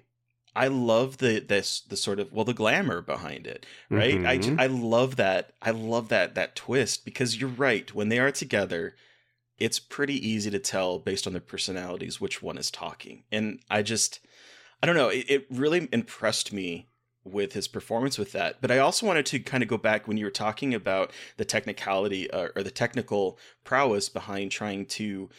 [0.57, 4.15] I love the this the sort of well the glamour behind it, right?
[4.15, 4.61] Mm-hmm.
[4.61, 8.31] I I love that I love that that twist because you're right when they are
[8.31, 8.95] together,
[9.59, 13.25] it's pretty easy to tell based on their personalities which one is talking.
[13.31, 14.21] And I just,
[14.83, 16.89] I don't know, it, it really impressed me
[17.25, 18.61] with his performance with that.
[18.61, 21.45] But I also wanted to kind of go back when you were talking about the
[21.45, 25.31] technicality uh, or the technical prowess behind trying to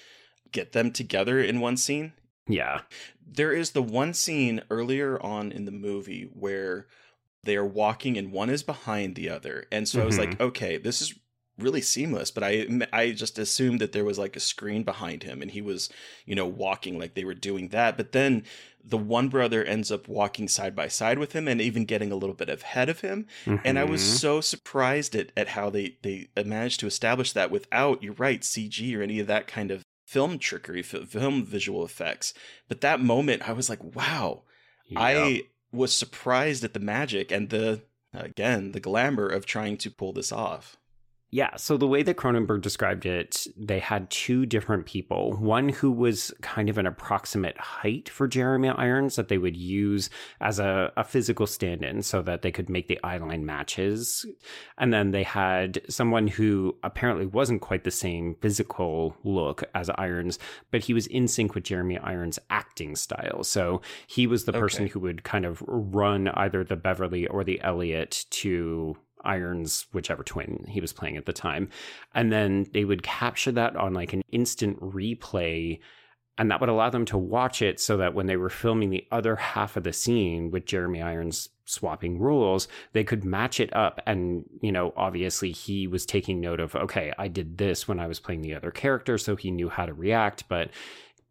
[0.52, 2.14] get them together in one scene.
[2.48, 2.82] Yeah.
[3.26, 6.88] There is the one scene earlier on in the movie where
[7.44, 9.66] they are walking and one is behind the other.
[9.72, 10.04] And so mm-hmm.
[10.04, 10.44] I was like, mm-hmm.
[10.44, 11.14] okay, this is
[11.58, 15.42] really seamless but i i just assumed that there was like a screen behind him
[15.42, 15.90] and he was
[16.26, 18.44] you know walking like they were doing that but then
[18.84, 22.16] the one brother ends up walking side by side with him and even getting a
[22.16, 23.62] little bit ahead of him mm-hmm.
[23.66, 24.16] and i was mm-hmm.
[24.16, 28.98] so surprised at, at how they they managed to establish that without you're right cg
[28.98, 32.34] or any of that kind of film trickery film visual effects
[32.68, 34.44] but that moment i was like wow
[34.88, 35.02] yep.
[35.02, 37.82] i was surprised at the magic and the
[38.14, 40.78] again the glamour of trying to pull this off
[41.32, 45.34] yeah, so the way that Cronenberg described it, they had two different people.
[45.34, 50.10] One who was kind of an approximate height for Jeremy Irons that they would use
[50.40, 54.26] as a, a physical stand in so that they could make the eyeline matches.
[54.78, 60.40] And then they had someone who apparently wasn't quite the same physical look as Irons,
[60.72, 63.44] but he was in sync with Jeremy Irons' acting style.
[63.44, 67.60] So he was the person who would kind of run either the Beverly or the
[67.62, 71.70] Elliot to Irons, whichever twin he was playing at the time.
[72.14, 75.80] And then they would capture that on like an instant replay.
[76.38, 79.08] And that would allow them to watch it so that when they were filming the
[79.12, 84.02] other half of the scene with Jeremy Irons swapping rules, they could match it up.
[84.06, 88.08] And, you know, obviously he was taking note of, okay, I did this when I
[88.08, 90.44] was playing the other character, so he knew how to react.
[90.50, 90.72] But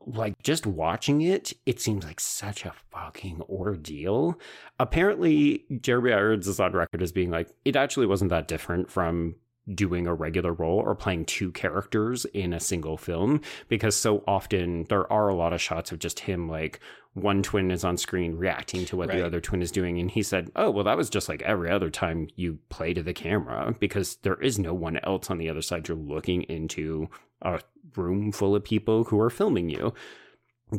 [0.06, 4.38] like just watching it, it seems like such a fucking ordeal.
[4.78, 9.36] Apparently, Jeremy Irons is on record as being like, it actually wasn't that different from
[9.72, 14.84] doing a regular role or playing two characters in a single film because so often
[14.90, 16.80] there are a lot of shots of just him like
[17.14, 19.16] one twin is on screen reacting to what right.
[19.16, 21.70] the other twin is doing and he said oh well that was just like every
[21.70, 25.48] other time you play to the camera because there is no one else on the
[25.48, 27.08] other side you're looking into
[27.44, 27.60] a
[27.96, 29.94] room full of people who are filming you.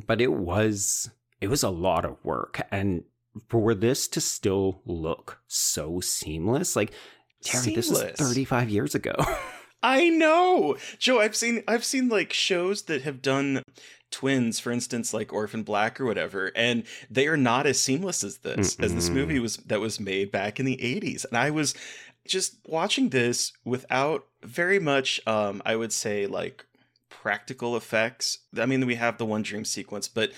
[0.08, 1.10] But it was
[1.42, 2.62] it was a lot of work.
[2.72, 3.04] And
[3.50, 6.92] for this to still look so seamless like
[7.44, 9.14] terry this is 35 years ago.
[9.84, 11.20] I know, Joe.
[11.20, 13.62] I've seen I've seen like shows that have done
[14.10, 18.40] twins, for instance, like Orphan Black or whatever, and they are not as seamless as
[18.40, 21.24] this as this movie was that was made back in the '80s.
[21.26, 21.76] And I was
[22.28, 26.66] just watching this without very much, um, I would say, like
[27.10, 28.40] practical effects.
[28.58, 30.32] I mean, we have the one dream sequence, but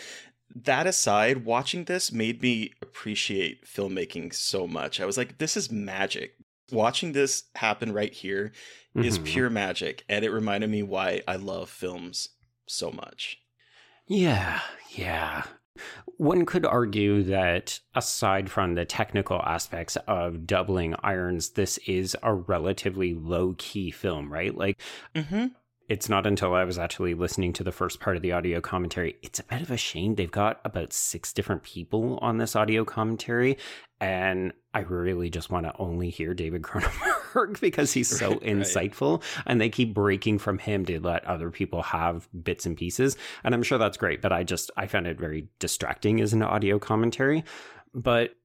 [0.56, 5.00] that aside, watching this made me appreciate filmmaking so much.
[5.00, 6.36] I was like, this is magic.
[6.71, 8.52] Watching this happen right here
[8.95, 9.23] is Mhm.
[9.26, 12.30] pure magic, and it reminded me why I love films
[12.65, 13.39] so much.
[14.08, 15.43] Yeah, yeah.
[16.18, 22.34] One could argue that aside from the technical aspects of doubling Irons, this is a
[22.34, 24.56] relatively low key film, right?
[24.56, 24.80] Like,
[25.16, 25.48] Mm-hmm.
[25.90, 29.16] it's not until I was actually listening to the first part of the audio commentary.
[29.22, 30.16] It's a bit of a shame.
[30.16, 33.58] They've got about six different people on this audio commentary.
[33.99, 38.57] And I really just want to only hear David Cronenberg because he's so Right, right.
[38.57, 39.23] insightful.
[39.45, 43.17] And they keep breaking from him to let other people have bits and pieces.
[43.43, 44.21] And I'm sure that's great.
[44.21, 47.43] But I just, I found it very distracting as an audio commentary.
[47.95, 48.36] But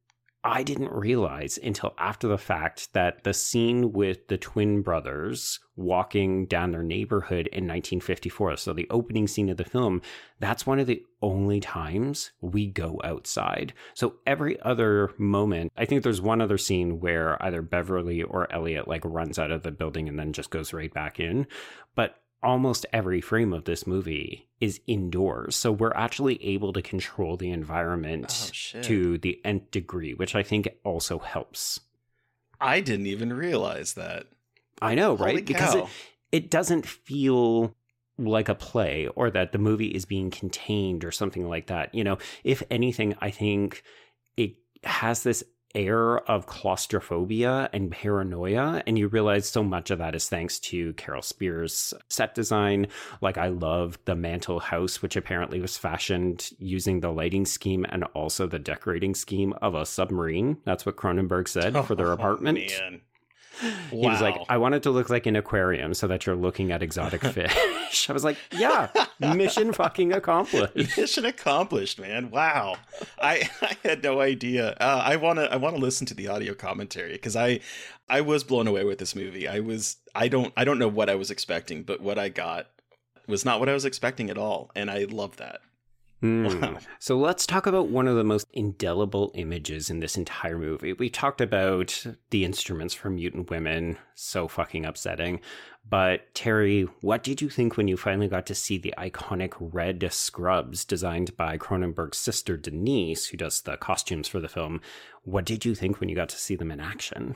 [0.45, 6.47] I didn't realize until after the fact that the scene with the twin brothers walking
[6.47, 10.03] down their neighborhood in 1954, so the opening scene of the film,
[10.41, 13.73] that's one of the only times we go outside.
[13.95, 18.89] So every other moment, I think there's one other scene where either Beverly or Elliot
[18.89, 21.47] like runs out of the building and then just goes right back in.
[21.95, 25.57] But almost every frame of this movie is indoors.
[25.57, 30.43] So we're actually able to control the environment Oh to the nth degree, which I
[30.43, 31.81] think also helps.
[32.61, 34.27] I didn't even realize that.
[34.81, 35.45] I know, Holy right?
[35.45, 35.85] Because it,
[36.31, 37.75] it doesn't feel
[38.19, 41.95] like a play or that the movie is being contained or something like that.
[41.95, 43.83] You know, if anything, I think
[44.37, 48.83] it has this air of claustrophobia and paranoia.
[48.87, 52.89] And you realize so much of that is thanks to Carol Spears' set design.
[53.21, 58.05] Like, I love the Mantle house, which apparently was fashioned using the lighting scheme and
[58.15, 60.59] also the decorating scheme of a submarine.
[60.65, 62.59] That's what Cronenberg said for their Oh, apartment.
[62.59, 63.01] man.
[63.91, 66.73] He was like, I want it to look like an aquarium so that you're looking
[66.73, 68.09] at exotic fish.
[68.09, 68.89] I was like, yeah,
[69.21, 70.97] mission fucking accomplished.
[70.97, 72.31] Mission accomplished, man!
[72.31, 72.77] Wow,
[73.21, 74.71] I I had no idea.
[74.81, 77.61] Uh, I wanna I wanna listen to the audio commentary because I
[78.09, 79.47] I was blown away with this movie.
[79.47, 82.69] I was I don't I don't know what I was expecting, but what I got
[83.27, 85.61] was not what I was expecting at all, and I love that.
[86.23, 86.79] Wow.
[87.01, 90.93] So let's talk about one of the most indelible images in this entire movie.
[90.93, 95.41] We talked about the instruments for mutant women, so fucking upsetting.
[95.89, 100.13] But Terry, what did you think when you finally got to see the iconic red
[100.13, 104.81] scrubs designed by Cronenberg's sister Denise, who does the costumes for the film?
[105.25, 107.35] What did you think when you got to see them in action?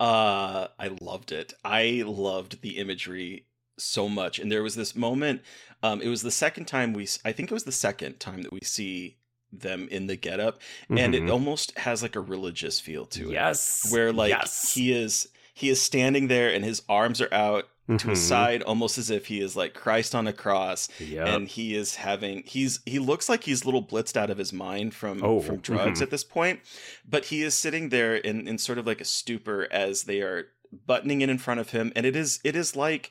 [0.00, 1.54] Uh, I loved it.
[1.64, 3.46] I loved the imagery
[3.80, 5.42] so much, and there was this moment.
[5.82, 7.06] Um, it was the second time we.
[7.24, 9.16] I think it was the second time that we see
[9.52, 10.60] them in the getup,
[10.90, 11.30] and it Mhm.
[11.30, 13.32] almost has like a religious feel to it.
[13.32, 14.74] yes, where like yes.
[14.74, 18.28] he is he is standing there and his arms are out to his Mhm.
[18.28, 21.26] side almost as if he is like Christ on a cross Yep.
[21.26, 24.52] and he is having he's he looks like he's a little blitzed out of his
[24.52, 26.02] mind from Oh, from drugs mhm.
[26.02, 26.60] at this point
[27.08, 30.48] but he is sitting there in in sort of like a stupor as they are
[30.86, 33.10] buttoning it in front of him and it is it is like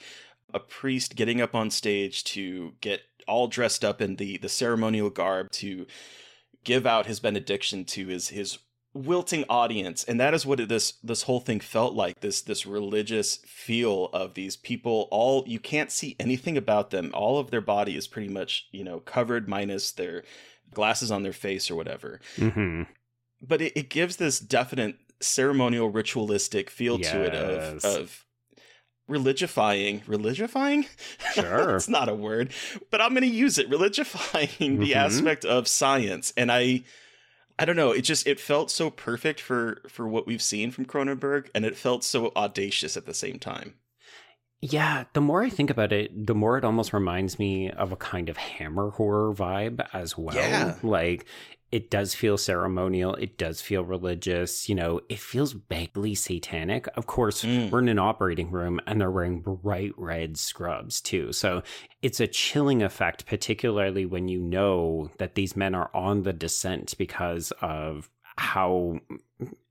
[0.54, 5.10] a priest getting up on stage to get all dressed up in the the ceremonial
[5.10, 5.86] garb to
[6.64, 8.60] give out his benediction to his his
[8.94, 10.04] wilting audience.
[10.04, 14.06] And that is what it, this this whole thing felt like this this religious feel
[14.14, 15.08] of these people.
[15.12, 17.12] All you can't see anything about them.
[17.14, 20.24] All of their body is pretty much you know covered minus their
[20.74, 22.20] glasses on their face or whatever.
[22.38, 22.88] Mhm.
[23.42, 28.26] but it, it gives this definite ceremonial ritualistic feel to it of of
[29.10, 30.86] religifying religifying
[31.34, 31.76] Sure.
[31.78, 32.52] it's not a word
[32.91, 34.96] but i'm going to use it religifying the Mhm.
[34.96, 36.84] aspect of science and i
[37.58, 40.86] i don't know it just it felt so perfect for for what we've seen from
[40.86, 43.76] cronenberg and it felt so audacious at the same time
[44.60, 47.96] Yeah, the more I think about it, the more it almost reminds me of a
[47.96, 50.36] kind of Hammer horror vibe as well.
[50.36, 50.74] Yeah.
[50.82, 51.28] Like
[51.72, 56.88] it does feel ceremonial, it does feel religious, you know, it feels vaguely satanic.
[56.96, 57.70] Of course, Mm.
[57.72, 61.34] we're in an operating room and they're wearing bright red scrubs too.
[61.34, 61.63] So
[62.02, 66.94] it's a chilling effect, particularly when you know that these men are on the descent
[66.98, 69.00] because of how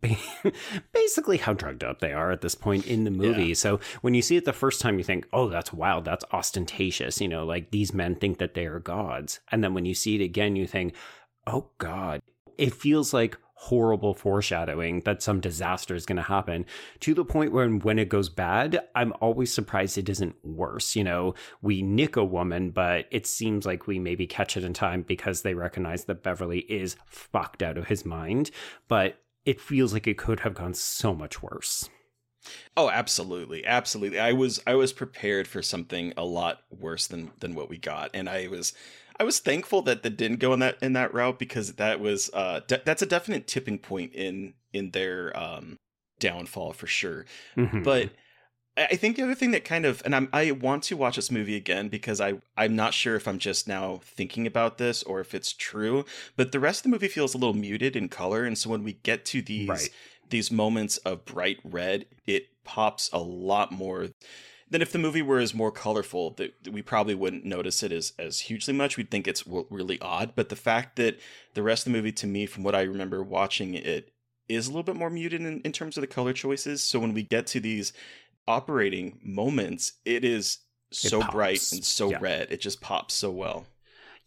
[0.92, 3.46] basically how drugged up they are at this point in the movie.
[3.48, 3.54] Yeah.
[3.54, 6.04] So when you see it the first time, you think, oh, that's wild.
[6.04, 7.20] That's ostentatious.
[7.20, 9.40] You know, like these men think that they are gods.
[9.50, 10.94] And then when you see it again, you think,
[11.46, 12.20] oh, God.
[12.58, 16.64] It feels like horrible foreshadowing that some disaster is going to happen
[17.00, 20.94] to the point where when it goes bad, I'm always surprised it isn't worse.
[20.94, 24.74] You know, we nick a woman, but it seems like we maybe catch it in
[24.74, 28.50] time because they recognize that Beverly is fucked out of his mind.
[28.88, 31.88] But it feels like it could have gone so much worse.
[32.76, 33.64] Oh, absolutely.
[33.64, 34.20] Absolutely.
[34.20, 38.10] I was I was prepared for something a lot worse than than what we got
[38.14, 38.72] and I was
[39.18, 42.30] I was thankful that that didn't go in that in that route because that was
[42.32, 45.78] uh de- that's a definite tipping point in in their um
[46.18, 47.24] downfall for sure.
[47.56, 47.82] Mm-hmm.
[47.82, 48.10] But
[48.76, 51.30] I think the other thing that kind of, and I'm, I want to watch this
[51.30, 55.20] movie again because I, I'm not sure if I'm just now thinking about this or
[55.20, 56.04] if it's true,
[56.36, 58.44] but the rest of the movie feels a little muted in color.
[58.44, 59.88] And so when we get to these, right.
[60.28, 64.08] these moments of bright red, it pops a lot more
[64.68, 68.12] than if the movie were as more colorful that we probably wouldn't notice it as,
[68.18, 68.96] as hugely much.
[68.96, 70.32] We'd think it's really odd.
[70.34, 71.18] But the fact that
[71.54, 74.12] the rest of the movie to me, from what I remember watching it,
[74.48, 76.82] is a little bit more muted in, in terms of the color choices.
[76.82, 77.92] So when we get to these
[78.48, 80.58] operating moments, it is
[80.92, 82.18] so bright and so yeah.
[82.20, 82.48] red.
[82.50, 83.66] It just pops so well.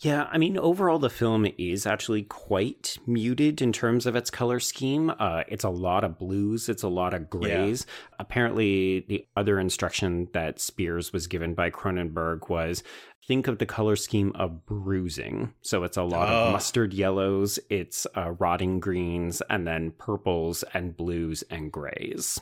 [0.02, 4.62] Yeah, I mean, overall, the film is actually quite muted in terms of its color
[4.62, 5.12] scheme.
[5.20, 7.86] Uh, it's a lot of blues, it's a lot of grays.
[7.86, 8.16] Yeah.
[8.20, 12.82] Apparently, the other instruction that Spears was given by Cronenberg was
[13.28, 15.54] think of the color scheme of bruising.
[15.62, 16.46] So it's a lot oh.
[16.46, 22.40] of mustard yellows, it's uh, rotting greens, and then purples and blues and grays.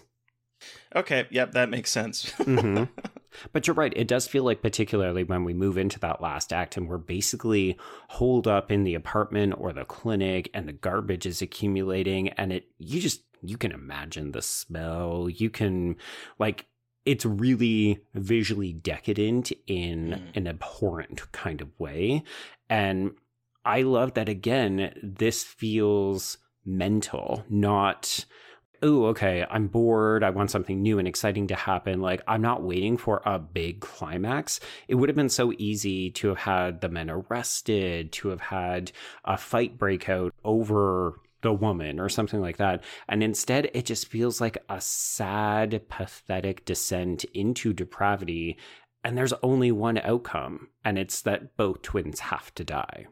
[0.96, 2.32] Okay, yep, that makes sense.
[2.34, 2.84] mm-hmm.
[3.54, 3.94] But you're right.
[3.96, 7.78] It does feel like, particularly when we move into that last act and we're basically
[8.10, 12.68] holed up in the apartment or the clinic and the garbage is accumulating, and it,
[12.78, 15.30] you just, you can imagine the smell.
[15.30, 15.98] You can,
[16.40, 16.66] like,
[17.06, 20.38] it's really visually decadent in mm.
[20.38, 22.24] an abhorrent kind of way.
[22.70, 23.12] And
[23.64, 28.26] I love that, again, this feels mental, not
[28.82, 30.24] oh, okay, I'm bored.
[30.24, 32.02] I want something new and exciting to happen.
[32.02, 34.60] Like, I'm not waiting for a big climax.
[34.88, 38.92] It would have been so easy to have had the men arrested, to have had
[39.26, 42.84] a fight break out over the woman or something like that.
[43.08, 48.58] And instead, it just feels like a sad, pathetic descent into depravity.
[49.04, 53.08] And there's only one outcome, and it's that both twins have to die.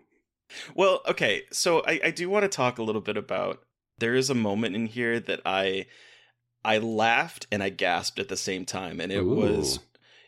[0.76, 3.64] Well, okay, so I, I do want to talk a little bit about
[3.98, 5.86] there is a moment in here that I
[6.64, 9.36] I laughed and I gasped at the same time, and it Ooh.
[9.36, 9.80] was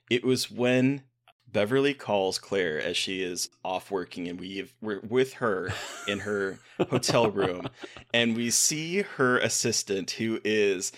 [0.09, 1.03] it was when
[1.51, 5.71] Beverly calls Claire as she is off working, and we we're with her
[6.07, 6.59] in her
[6.89, 7.69] hotel room,
[8.13, 10.91] and we see her assistant who is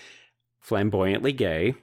[0.59, 1.75] flamboyantly gay.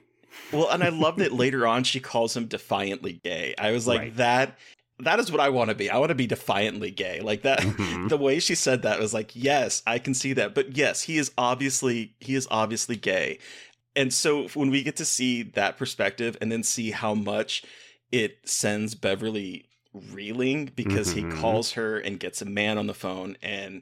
[0.51, 3.55] Well, and I love that later on she calls him defiantly gay.
[3.57, 4.17] I was like, right.
[4.17, 4.57] that
[4.99, 5.89] that is what I want to be.
[5.89, 7.19] I want to be defiantly gay.
[7.19, 8.07] Like that mm-hmm.
[8.09, 10.55] the way she said that was like, yes, I can see that.
[10.55, 13.39] But yes, he is obviously he is obviously gay.
[13.95, 17.63] And so when we get to see that perspective and then see how much
[18.11, 19.65] it sends Beverly
[20.11, 21.31] reeling because mm-hmm.
[21.31, 23.81] he calls her and gets a man on the phone and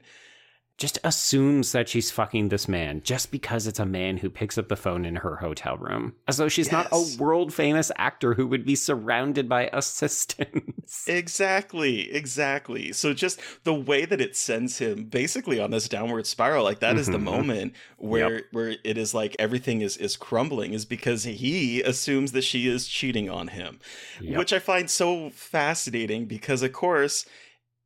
[0.76, 4.68] just assumes that she's fucking this man just because it's a man who picks up
[4.68, 6.14] the phone in her hotel room.
[6.28, 6.72] As though she's yes.
[6.72, 11.04] not a world famous actor who would be surrounded by assistants.
[11.08, 12.92] Exactly, exactly.
[12.92, 16.90] So just the way that it sends him basically on this downward spiral, like that
[16.90, 16.98] mm-hmm.
[16.98, 17.24] is the mm-hmm.
[17.24, 18.44] moment where yep.
[18.52, 22.86] where it is like everything is is crumbling is because he assumes that she is
[22.86, 23.80] cheating on him.
[24.20, 24.38] Yep.
[24.38, 27.26] Which I find so fascinating because of course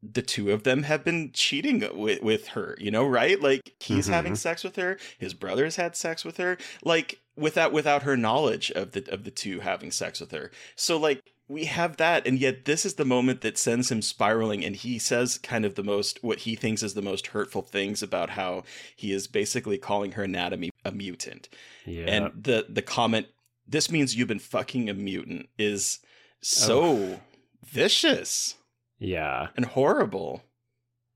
[0.03, 3.40] the two of them have been cheating with, with her, you know, right?
[3.40, 4.14] Like he's mm-hmm.
[4.14, 8.70] having sex with her, his brother's had sex with her, like without without her knowledge
[8.72, 10.51] of the of the two having sex with her.
[10.76, 14.64] So like we have that and yet this is the moment that sends him spiraling
[14.64, 18.03] and he says kind of the most what he thinks is the most hurtful things
[18.03, 18.62] about how
[18.94, 21.48] he is basically calling her anatomy a mutant.
[21.84, 22.05] Yeah.
[22.05, 23.26] And the the comment
[23.66, 26.01] this means you've been fucking a mutant is
[26.40, 27.20] so oh.
[27.64, 28.57] vicious.
[29.01, 29.48] Yeah.
[29.57, 30.44] And horrible.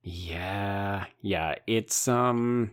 [0.02, 1.04] Yeah.
[1.20, 1.54] Yeah.
[1.66, 2.72] It's um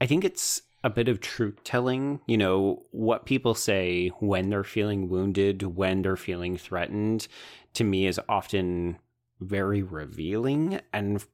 [0.00, 4.62] I think it's a bit of truth telling, you know, what people say when they're
[4.62, 7.26] feeling wounded, when they're feeling threatened,
[7.74, 8.98] to me is often
[9.40, 10.80] very revealing.
[10.92, 11.24] And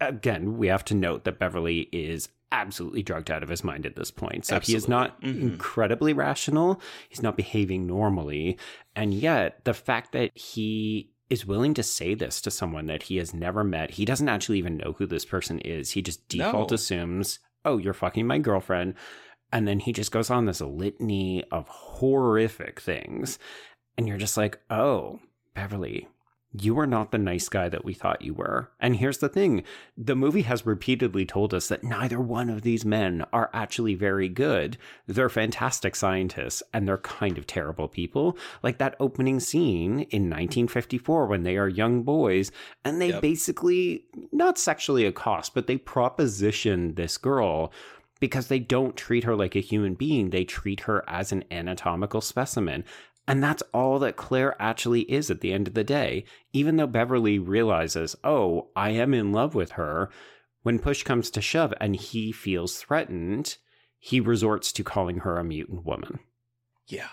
[0.00, 3.94] again, we have to note that Beverly is absolutely drugged out of his mind at
[3.94, 4.44] this point.
[4.44, 4.72] So absolutely.
[4.72, 5.40] he is not mm-hmm.
[5.40, 6.80] incredibly rational.
[7.08, 8.58] He's not behaving normally.
[8.96, 13.16] And yet, the fact that he is willing to say this to someone that he
[13.16, 13.92] has never met.
[13.92, 15.92] He doesn't actually even know who this person is.
[15.92, 16.74] He just default no.
[16.74, 18.94] assumes oh, you're fucking my girlfriend.
[19.52, 23.38] And then he just goes on this litany of horrific things.
[23.98, 25.20] And you're just like, oh,
[25.54, 26.08] Beverly,
[26.52, 28.70] you are not the nice guy that we thought you were.
[28.80, 29.62] And here's the thing
[29.96, 34.28] the movie has repeatedly told us that neither one of these men are actually very
[34.28, 34.76] good.
[35.06, 38.36] They're fantastic scientists and they're kind of terrible people.
[38.62, 42.50] Like that opening scene in 1954 when they are young boys
[42.84, 43.22] and they yep.
[43.22, 47.72] basically, not sexually accost, but they proposition this girl
[48.20, 50.30] because they don't treat her like a human being.
[50.30, 52.84] They treat her as an anatomical specimen.
[53.30, 56.24] And that's all that Claire actually is at the end of the day.
[56.52, 60.10] Even though Beverly realizes, oh, I am in love with her,
[60.64, 63.56] when push comes to shove and he feels threatened,
[64.00, 66.18] he resorts to calling her a mutant woman.
[66.88, 67.10] Yeah.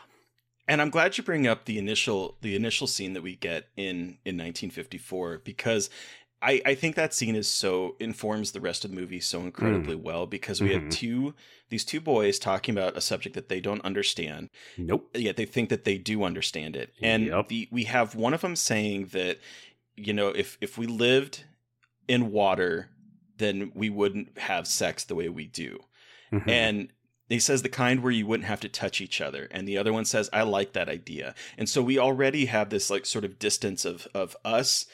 [0.67, 4.17] And I'm glad you bring up the initial the initial scene that we get in
[4.25, 5.91] in 1954 because
[6.41, 9.95] I, I think that scene is so informs the rest of the movie so incredibly
[9.95, 10.03] mm.
[10.03, 10.85] well because we mm-hmm.
[10.85, 11.33] have two
[11.69, 14.49] these two boys talking about a subject that they don't understand.
[14.77, 15.09] Nope.
[15.15, 16.93] Yet they think that they do understand it.
[17.01, 17.47] And yep.
[17.49, 19.39] the, we have one of them saying that,
[19.95, 21.43] you know, if if we lived
[22.07, 22.89] in water,
[23.37, 25.79] then we wouldn't have sex the way we do.
[26.31, 26.49] Mm-hmm.
[26.49, 26.89] And
[27.29, 29.91] he says the kind where you wouldn't have to touch each other and the other
[29.91, 33.37] one says i like that idea and so we already have this like sort of
[33.37, 34.85] distance of of us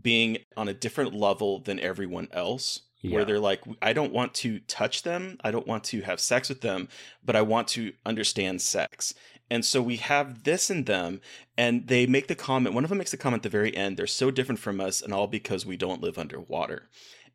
[0.00, 3.14] being on a different level than everyone else yeah.
[3.14, 6.48] where they're like i don't want to touch them i don't want to have sex
[6.48, 6.88] with them
[7.24, 9.14] but i want to understand sex
[9.50, 11.20] and so we have this in them
[11.56, 13.96] and they make the comment one of them makes the comment at the very end
[13.96, 16.88] they're so different from us and all because we don't live underwater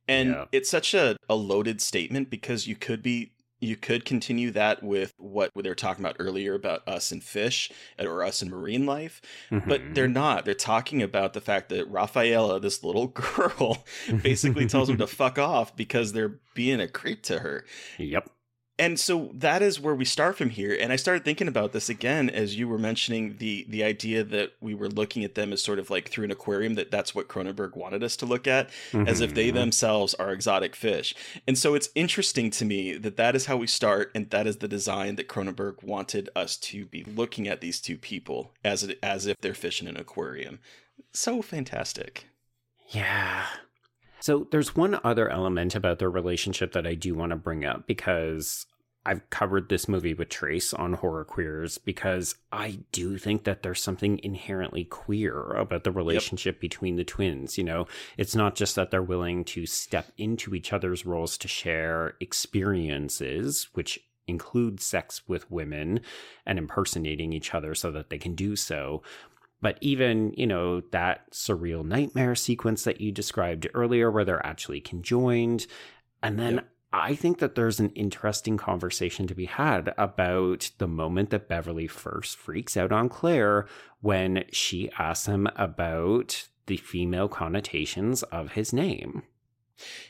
[0.08, 0.46] and yeah.
[0.52, 3.32] it's such a, a loaded statement because you could be
[3.62, 7.72] you could continue that with what they were talking about earlier about us and fish
[8.00, 9.70] or us and marine life, mm-hmm.
[9.70, 10.44] but they're not.
[10.44, 13.86] They're talking about the fact that Rafaela, this little girl,
[14.24, 17.66] basically tells them to fuck off because they're being a creep to her.
[17.98, 18.30] Yep
[18.82, 21.88] and so that is where we start from here and i started thinking about this
[21.88, 25.62] again as you were mentioning the the idea that we were looking at them as
[25.62, 28.70] sort of like through an aquarium that that's what cronenberg wanted us to look at
[28.92, 29.08] mm-hmm.
[29.08, 29.58] as if they mm-hmm.
[29.58, 31.14] themselves are exotic fish
[31.48, 34.58] and so it's interesting to me that that is how we start and that is
[34.58, 38.98] the design that cronenberg wanted us to be looking at these two people as it,
[39.04, 40.60] as if they're fish in an aquarium
[41.14, 42.26] so fantastic
[42.90, 43.46] yeah
[44.22, 47.88] so there's one other element about their relationship that I do want to bring up
[47.88, 48.68] because
[49.06, 53.82] I've covered this movie with Trace on Horror Queers because I do think that there's
[53.82, 56.62] something inherently queer about the relationship yep.
[56.62, 57.58] between the twins.
[57.58, 57.88] You know,
[58.18, 63.70] it's not just that they're willing to step into each other's roles to share experiences,
[63.74, 66.00] which include sex with women
[66.46, 69.02] and impersonating each other so that they can do so,
[69.62, 74.82] but even, you know, that surreal nightmare sequence that you described earlier where they're actually
[74.82, 75.68] conjoined.
[76.24, 76.71] And then yep.
[76.94, 81.88] I think that there's an interesting conversation to be had about the moment that Beverly
[81.88, 83.66] first freaks out on Claire
[84.02, 89.24] when she asks him about the female connotations of his name.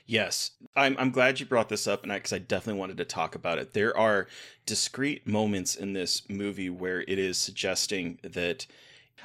[0.05, 3.05] Yes, I'm I'm glad you brought this up, and because I, I, definitely wanted to
[3.05, 3.73] talk about it.
[3.73, 4.27] There are
[4.65, 8.65] discrete moments in this movie where it is suggesting that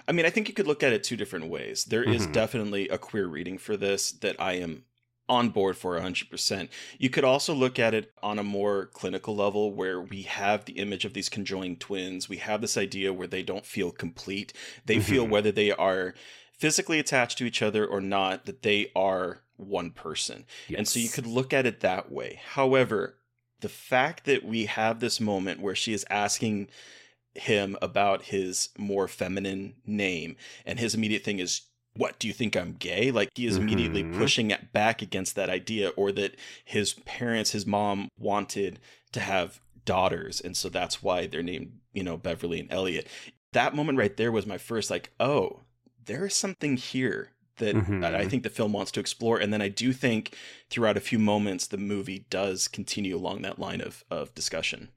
[0.07, 1.85] I mean, I think you could look at it two different ways.
[1.85, 2.13] There mm-hmm.
[2.13, 4.85] is definitely a queer reading for this that I am
[5.29, 6.69] on board for 100%.
[6.99, 10.75] You could also look at it on a more clinical level where we have the
[10.75, 12.29] image of these conjoined twins.
[12.29, 14.53] We have this idea where they don't feel complete.
[14.85, 15.11] They mm-hmm.
[15.11, 16.15] feel whether they are
[16.57, 20.45] physically attached to each other or not, that they are one person.
[20.69, 20.79] Yes.
[20.79, 22.41] And so you could look at it that way.
[22.53, 23.17] However,
[23.61, 26.69] the fact that we have this moment where she is asking
[27.35, 31.63] him about his more feminine name, and his immediate thing is,
[31.97, 33.11] what do you think I'm gay?
[33.11, 34.19] Like he is immediately mm-hmm.
[34.19, 38.79] pushing it back against that idea, or that his parents, his mom wanted
[39.13, 43.07] to have daughters, and so that's why they're named, you know, Beverly and Elliot.
[43.53, 45.61] That moment right there was my first like, oh,
[46.05, 48.05] there is something here that mm-hmm.
[48.05, 49.39] I think the film wants to explore.
[49.39, 50.37] And then I do think
[50.69, 54.91] throughout a few moments the movie does continue along that line of of discussion.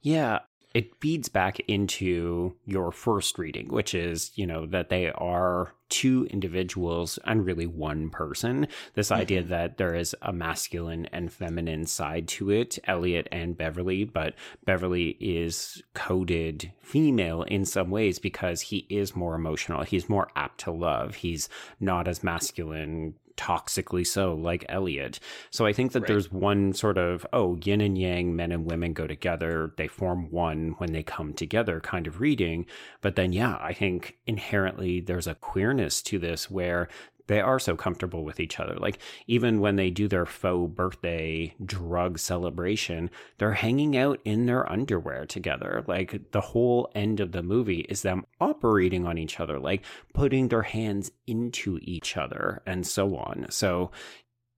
[0.00, 0.40] Yeah,
[0.74, 6.26] it feeds back into your first reading, which is, you know, that they are two
[6.30, 8.66] individuals and really one person.
[8.94, 9.20] This mm-hmm.
[9.20, 14.34] idea that there is a masculine and feminine side to it, Elliot and Beverly, but
[14.64, 19.82] Beverly is coded female in some ways because he is more emotional.
[19.82, 21.16] He's more apt to love.
[21.16, 25.18] He's not as masculine toxically so, like Elliot.
[25.50, 26.08] So I think that right.
[26.08, 30.30] there's one sort of, oh, yin and yang, men and women go together, they form
[30.30, 32.66] one when they come together kind of reading.
[33.00, 36.88] But then, yeah, I think inherently there's a queerness to this where
[37.26, 38.74] they are so comfortable with each other.
[38.76, 44.70] Like even when they do their faux birthday drug celebration, they're hanging out in their
[44.70, 45.84] underwear together.
[45.86, 50.48] Like the whole end of the movie is them operating on each other, like putting
[50.48, 53.46] their hands into each other and so on.
[53.50, 53.90] So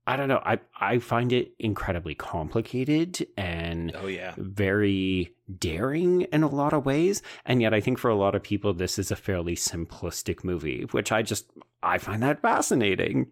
[0.07, 0.41] I don't know.
[0.45, 6.85] I I find it incredibly complicated and oh yeah, very daring in a lot of
[6.85, 7.23] ways.
[7.45, 10.83] And yet I think for a lot of people this is a fairly simplistic movie,
[10.91, 11.49] which I just
[11.81, 13.27] I find that fascinating.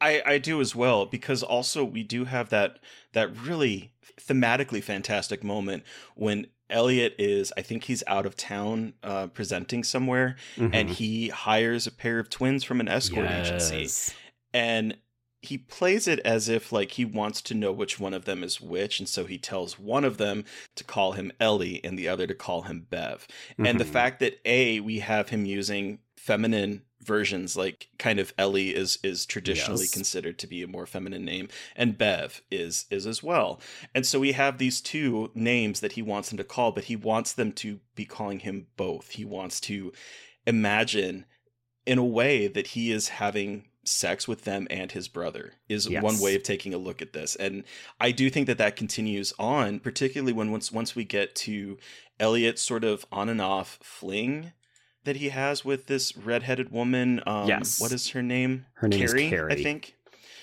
[0.00, 2.78] I I do as well because also we do have that
[3.12, 5.82] that really thematically fantastic moment
[6.14, 10.74] when Elliot is, I think he's out of town uh, presenting somewhere, mm-hmm.
[10.74, 13.72] and he hires a pair of twins from an escort yes.
[13.72, 14.14] agency.
[14.52, 14.96] And
[15.40, 18.60] he plays it as if like he wants to know which one of them is
[18.60, 22.26] which and so he tells one of them to call him ellie and the other
[22.26, 23.66] to call him bev mm-hmm.
[23.66, 23.92] and the mm-hmm.
[23.92, 29.24] fact that a we have him using feminine versions like kind of ellie is is
[29.24, 29.92] traditionally yes.
[29.92, 33.60] considered to be a more feminine name and bev is is as well
[33.94, 36.96] and so we have these two names that he wants them to call but he
[36.96, 39.92] wants them to be calling him both he wants to
[40.46, 41.24] imagine
[41.86, 46.02] in a way that he is having sex with them and his brother is yes.
[46.02, 47.36] one way of taking a look at this.
[47.36, 47.64] And
[48.00, 51.78] i do think that that continues on particularly when once once we get to
[52.20, 54.52] elliot's sort of on and off fling
[55.04, 57.20] that he has with this redheaded woman.
[57.26, 57.80] Um yes.
[57.80, 58.66] what is her name?
[58.74, 59.94] Her name carrie, is carrie i think.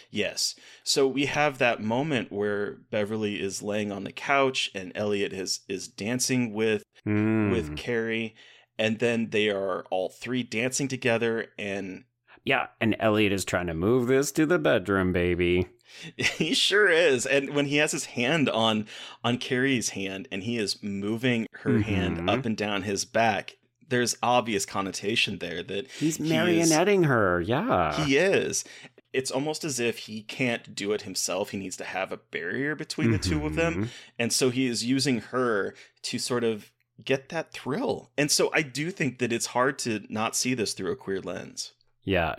[0.10, 0.56] Yes.
[0.84, 5.62] So we have that moment where beverly is laying on the couch and elliot is
[5.68, 7.52] is dancing with mm.
[7.52, 8.36] with carrie.
[8.78, 12.06] And then they are all three dancing together and
[12.46, 15.68] yeah, and Elliot is trying to move this to the bedroom, baby.
[16.18, 17.26] He sure is.
[17.26, 18.88] And when he has his hand on
[19.24, 21.82] on Carrie's hand and he is moving her mm-hmm.
[21.82, 23.56] hand up and down his back,
[23.88, 27.40] there's obvious connotation there that he's marionetting he her.
[27.40, 27.94] Yeah.
[28.04, 28.66] He is.
[29.14, 31.52] It's almost as if he can't do it himself.
[31.52, 33.18] He needs to have a barrier between mm-hmm.
[33.18, 33.74] the two of them.
[33.74, 33.84] Mm-hmm.
[34.20, 36.72] And so he is using her to sort of
[37.04, 38.12] get that thrill.
[38.18, 41.22] And so I do think that it's hard to not see this through a queer
[41.22, 41.72] lens.
[42.06, 42.36] Yeah.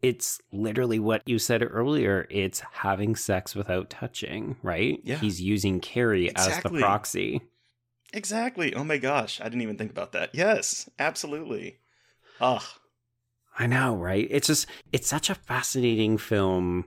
[0.00, 2.26] It's literally what you said earlier.
[2.30, 5.00] It's having sex without touching, right?
[5.02, 5.16] Yeah.
[5.16, 6.54] He's using Carrie exactly.
[6.54, 7.40] as the proxy.
[8.12, 8.74] Exactly.
[8.74, 9.40] Oh my gosh.
[9.40, 10.30] I didn't even think about that.
[10.32, 11.78] Yes, absolutely.
[12.40, 12.62] Ugh.
[13.58, 14.28] I know, right?
[14.30, 16.84] It's just, it's such a fascinating film,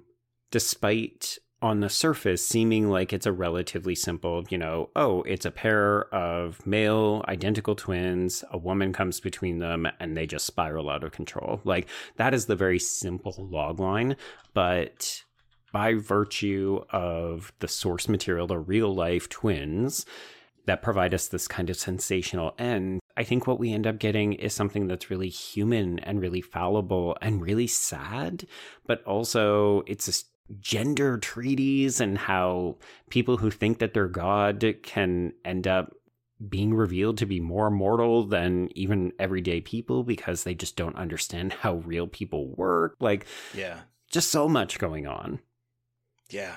[0.50, 5.52] despite on the surface seeming like it's a relatively simple, you know, oh, it's a
[5.52, 11.04] pair of male identical twins, a woman comes between them, and they just spiral out
[11.04, 11.62] of control.
[11.64, 11.88] Like
[12.18, 14.16] that is the very simple log line,
[14.54, 15.24] but
[15.72, 20.06] by virtue of the source material, the real life twins
[20.66, 24.34] that provide us this kind of sensational end, I think what we end up getting
[24.34, 28.46] is something that's really human and really fallible and really sad,
[28.86, 32.78] but also it's a gender treaties and how
[33.10, 35.94] people who think that they're God can end up
[36.50, 41.54] being revealed to be more mortal than even everyday people because they just don't understand
[41.54, 42.96] how real people work.
[43.00, 45.40] Like, yeah, just so much going on.
[46.30, 46.56] Yeah.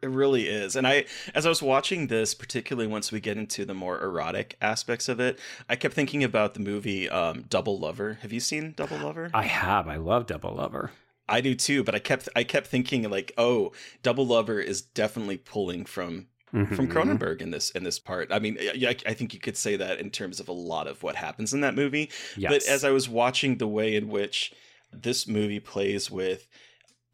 [0.00, 0.76] It really is.
[0.76, 4.56] And I as I was watching this, particularly once we get into the more erotic
[4.60, 8.18] aspects of it, I kept thinking about the movie um, Double Lover.
[8.22, 9.28] Have you seen Double Lover?
[9.34, 9.88] I have.
[9.88, 10.92] I love Double Lover.
[11.28, 13.72] I do too, but I kept I kept thinking like, oh,
[14.02, 16.74] Double Lover is definitely pulling from mm-hmm.
[16.74, 18.32] from Cronenberg in this in this part.
[18.32, 21.02] I mean, yeah, I think you could say that in terms of a lot of
[21.02, 22.10] what happens in that movie.
[22.36, 22.52] Yes.
[22.52, 24.52] But as I was watching the way in which
[24.92, 26.48] this movie plays with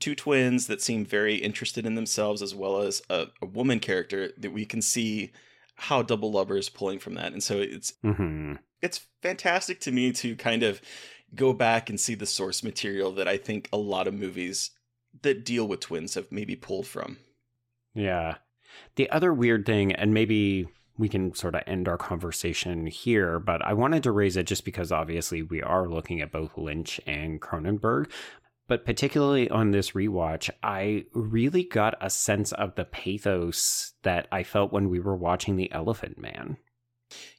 [0.01, 4.31] two twins that seem very interested in themselves, as well as a, a woman character,
[4.39, 5.33] that we can see
[5.77, 8.55] how Double Lover is pulling from that, and so it's mm-hmm.
[8.81, 10.81] it's fantastic to me to kind of
[11.35, 14.71] go back and see the source material that I think a lot of movies
[15.23, 17.19] that deal with twins have maybe pulled from.
[17.95, 18.37] Yeah.
[18.97, 20.67] The other weird thing, and maybe
[20.97, 24.65] we can sort of end our conversation here, but I wanted to raise it just
[24.65, 28.11] because obviously we are looking at both Lynch and Cronenberg.
[28.67, 34.43] But particularly on this rewatch, I really got a sense of the pathos that I
[34.43, 36.57] felt when we were watching The Elephant Man.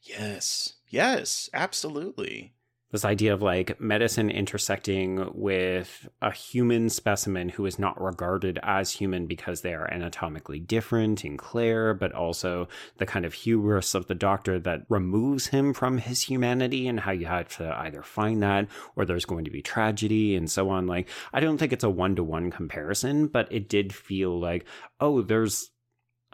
[0.03, 0.73] Yes.
[0.87, 2.54] Yes, absolutely
[2.95, 8.89] this idea of like medicine intersecting with a human specimen who is not regarded as
[8.89, 14.07] human because they are anatomically different in Claire, but also the kind of hubris of
[14.07, 18.41] the doctor that removes him from his humanity and how you have to either find
[18.41, 18.65] that
[18.95, 20.87] or there's going to be tragedy and so on.
[20.87, 24.65] Like, I don't think it's a one to one comparison, but it did feel like,
[25.01, 25.69] oh, there's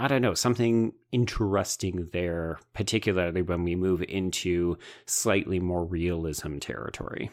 [0.02, 7.30] I don't know, something interesting there, particularly when we move into slightly more realism territory.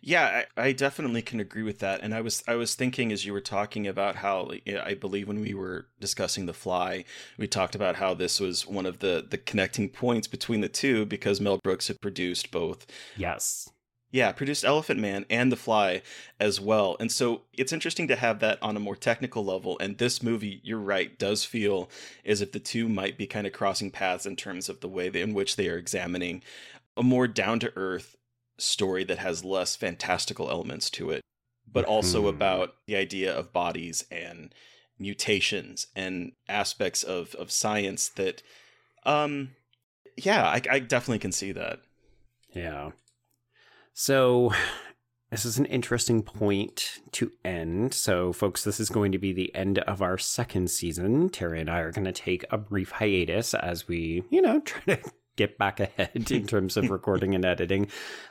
[0.00, 2.00] Yeah, I, I, definitely can agree with that.
[2.00, 4.52] And I was I was thinking as you were talking about how
[4.84, 7.06] I believe when we were discussing The Fly,
[7.38, 11.06] we talked about how this was one of the the connecting points between the two
[11.06, 12.86] because Mel Brooks had produced both.
[13.16, 13.68] Yes.
[14.14, 16.00] Yeah, produced Elephant Man and The Fly
[16.38, 16.96] as well.
[17.00, 19.76] And so it's interesting to have that on a more technical level.
[19.80, 21.90] And this movie, you're right, does feel
[22.24, 25.08] as if the two might be kind of crossing paths in terms of the way
[25.08, 26.44] in which they are examining
[26.96, 28.16] a more down to earth
[28.56, 31.20] story that has less fantastical elements to it,
[31.66, 32.36] but also mm-hmm.
[32.36, 34.54] about the idea of bodies and
[34.96, 38.44] mutations and aspects of of science that
[39.04, 39.50] um
[40.16, 41.80] yeah I, I definitely can see that
[42.52, 42.92] yeah
[43.94, 44.52] so
[45.30, 47.94] this is an interesting point to end.
[47.94, 51.30] So, folks, this is going to be the end of our second season.
[51.30, 54.96] Terry and I are going to take a brief hiatus as we, you know, try
[54.96, 57.88] to get back ahead in terms of recording and editing.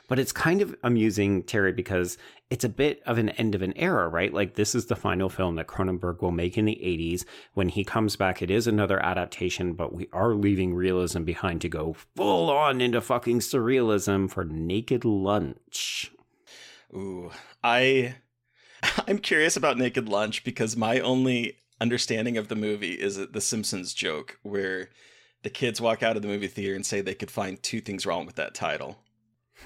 [0.08, 2.18] But it's kind of amusing, Terry, because
[2.50, 4.32] it's a bit of an end of an era, right?
[4.32, 7.24] Like this is the final film that Cronenberg will make in the 80s.
[7.54, 11.68] When he comes back, it is another adaptation, but we are leaving realism behind to
[11.68, 16.10] go full on into fucking surrealism for Naked Lunch.
[16.94, 17.30] Ooh,
[17.62, 18.16] I
[19.06, 23.94] I'm curious about Naked Lunch because my only understanding of the movie is the Simpsons
[23.94, 24.90] joke where
[25.44, 28.04] the kids walk out of the movie theater and say they could find two things
[28.06, 28.98] wrong with that title.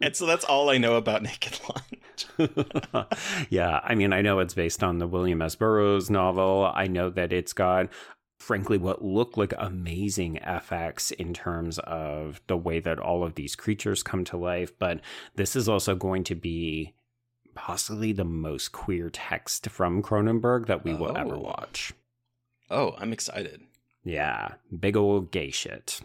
[0.00, 3.08] and so that's all I know about Naked Lunch.
[3.50, 5.56] yeah, I mean, I know it's based on the William S.
[5.56, 6.70] Burroughs novel.
[6.72, 7.88] I know that it's got,
[8.38, 13.56] frankly, what look like amazing effects in terms of the way that all of these
[13.56, 14.78] creatures come to life.
[14.78, 15.00] But
[15.34, 16.92] this is also going to be
[17.54, 20.96] possibly the most queer text from Cronenberg that we oh.
[20.96, 21.40] will ever oh.
[21.40, 21.94] watch.
[22.70, 23.63] Oh, I'm excited.
[24.04, 26.00] Yeah, big old gay shit.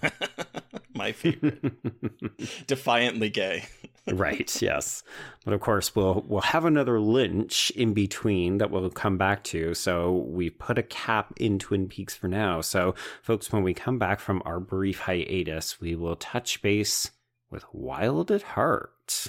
[0.94, 1.72] My favorite.
[2.66, 3.64] Defiantly gay.
[4.12, 5.02] right, yes.
[5.44, 9.74] But of course we'll we'll have another Lynch in between that we'll come back to.
[9.74, 12.60] So we put a cap in Twin Peaks for now.
[12.60, 17.10] So folks, when we come back from our brief hiatus, we will touch base
[17.50, 19.28] with Wild at Heart.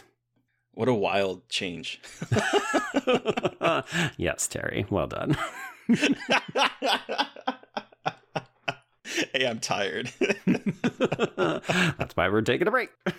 [0.75, 2.01] What a wild change.
[4.17, 4.87] yes, Terry.
[4.89, 5.37] Well done.
[9.33, 10.11] hey, I'm tired.
[10.45, 12.89] That's why we're taking a break.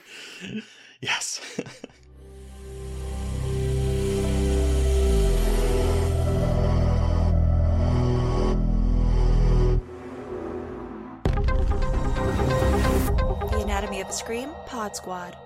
[1.01, 1.39] Yes.
[13.51, 15.37] the Anatomy of a Scream Pod Squad.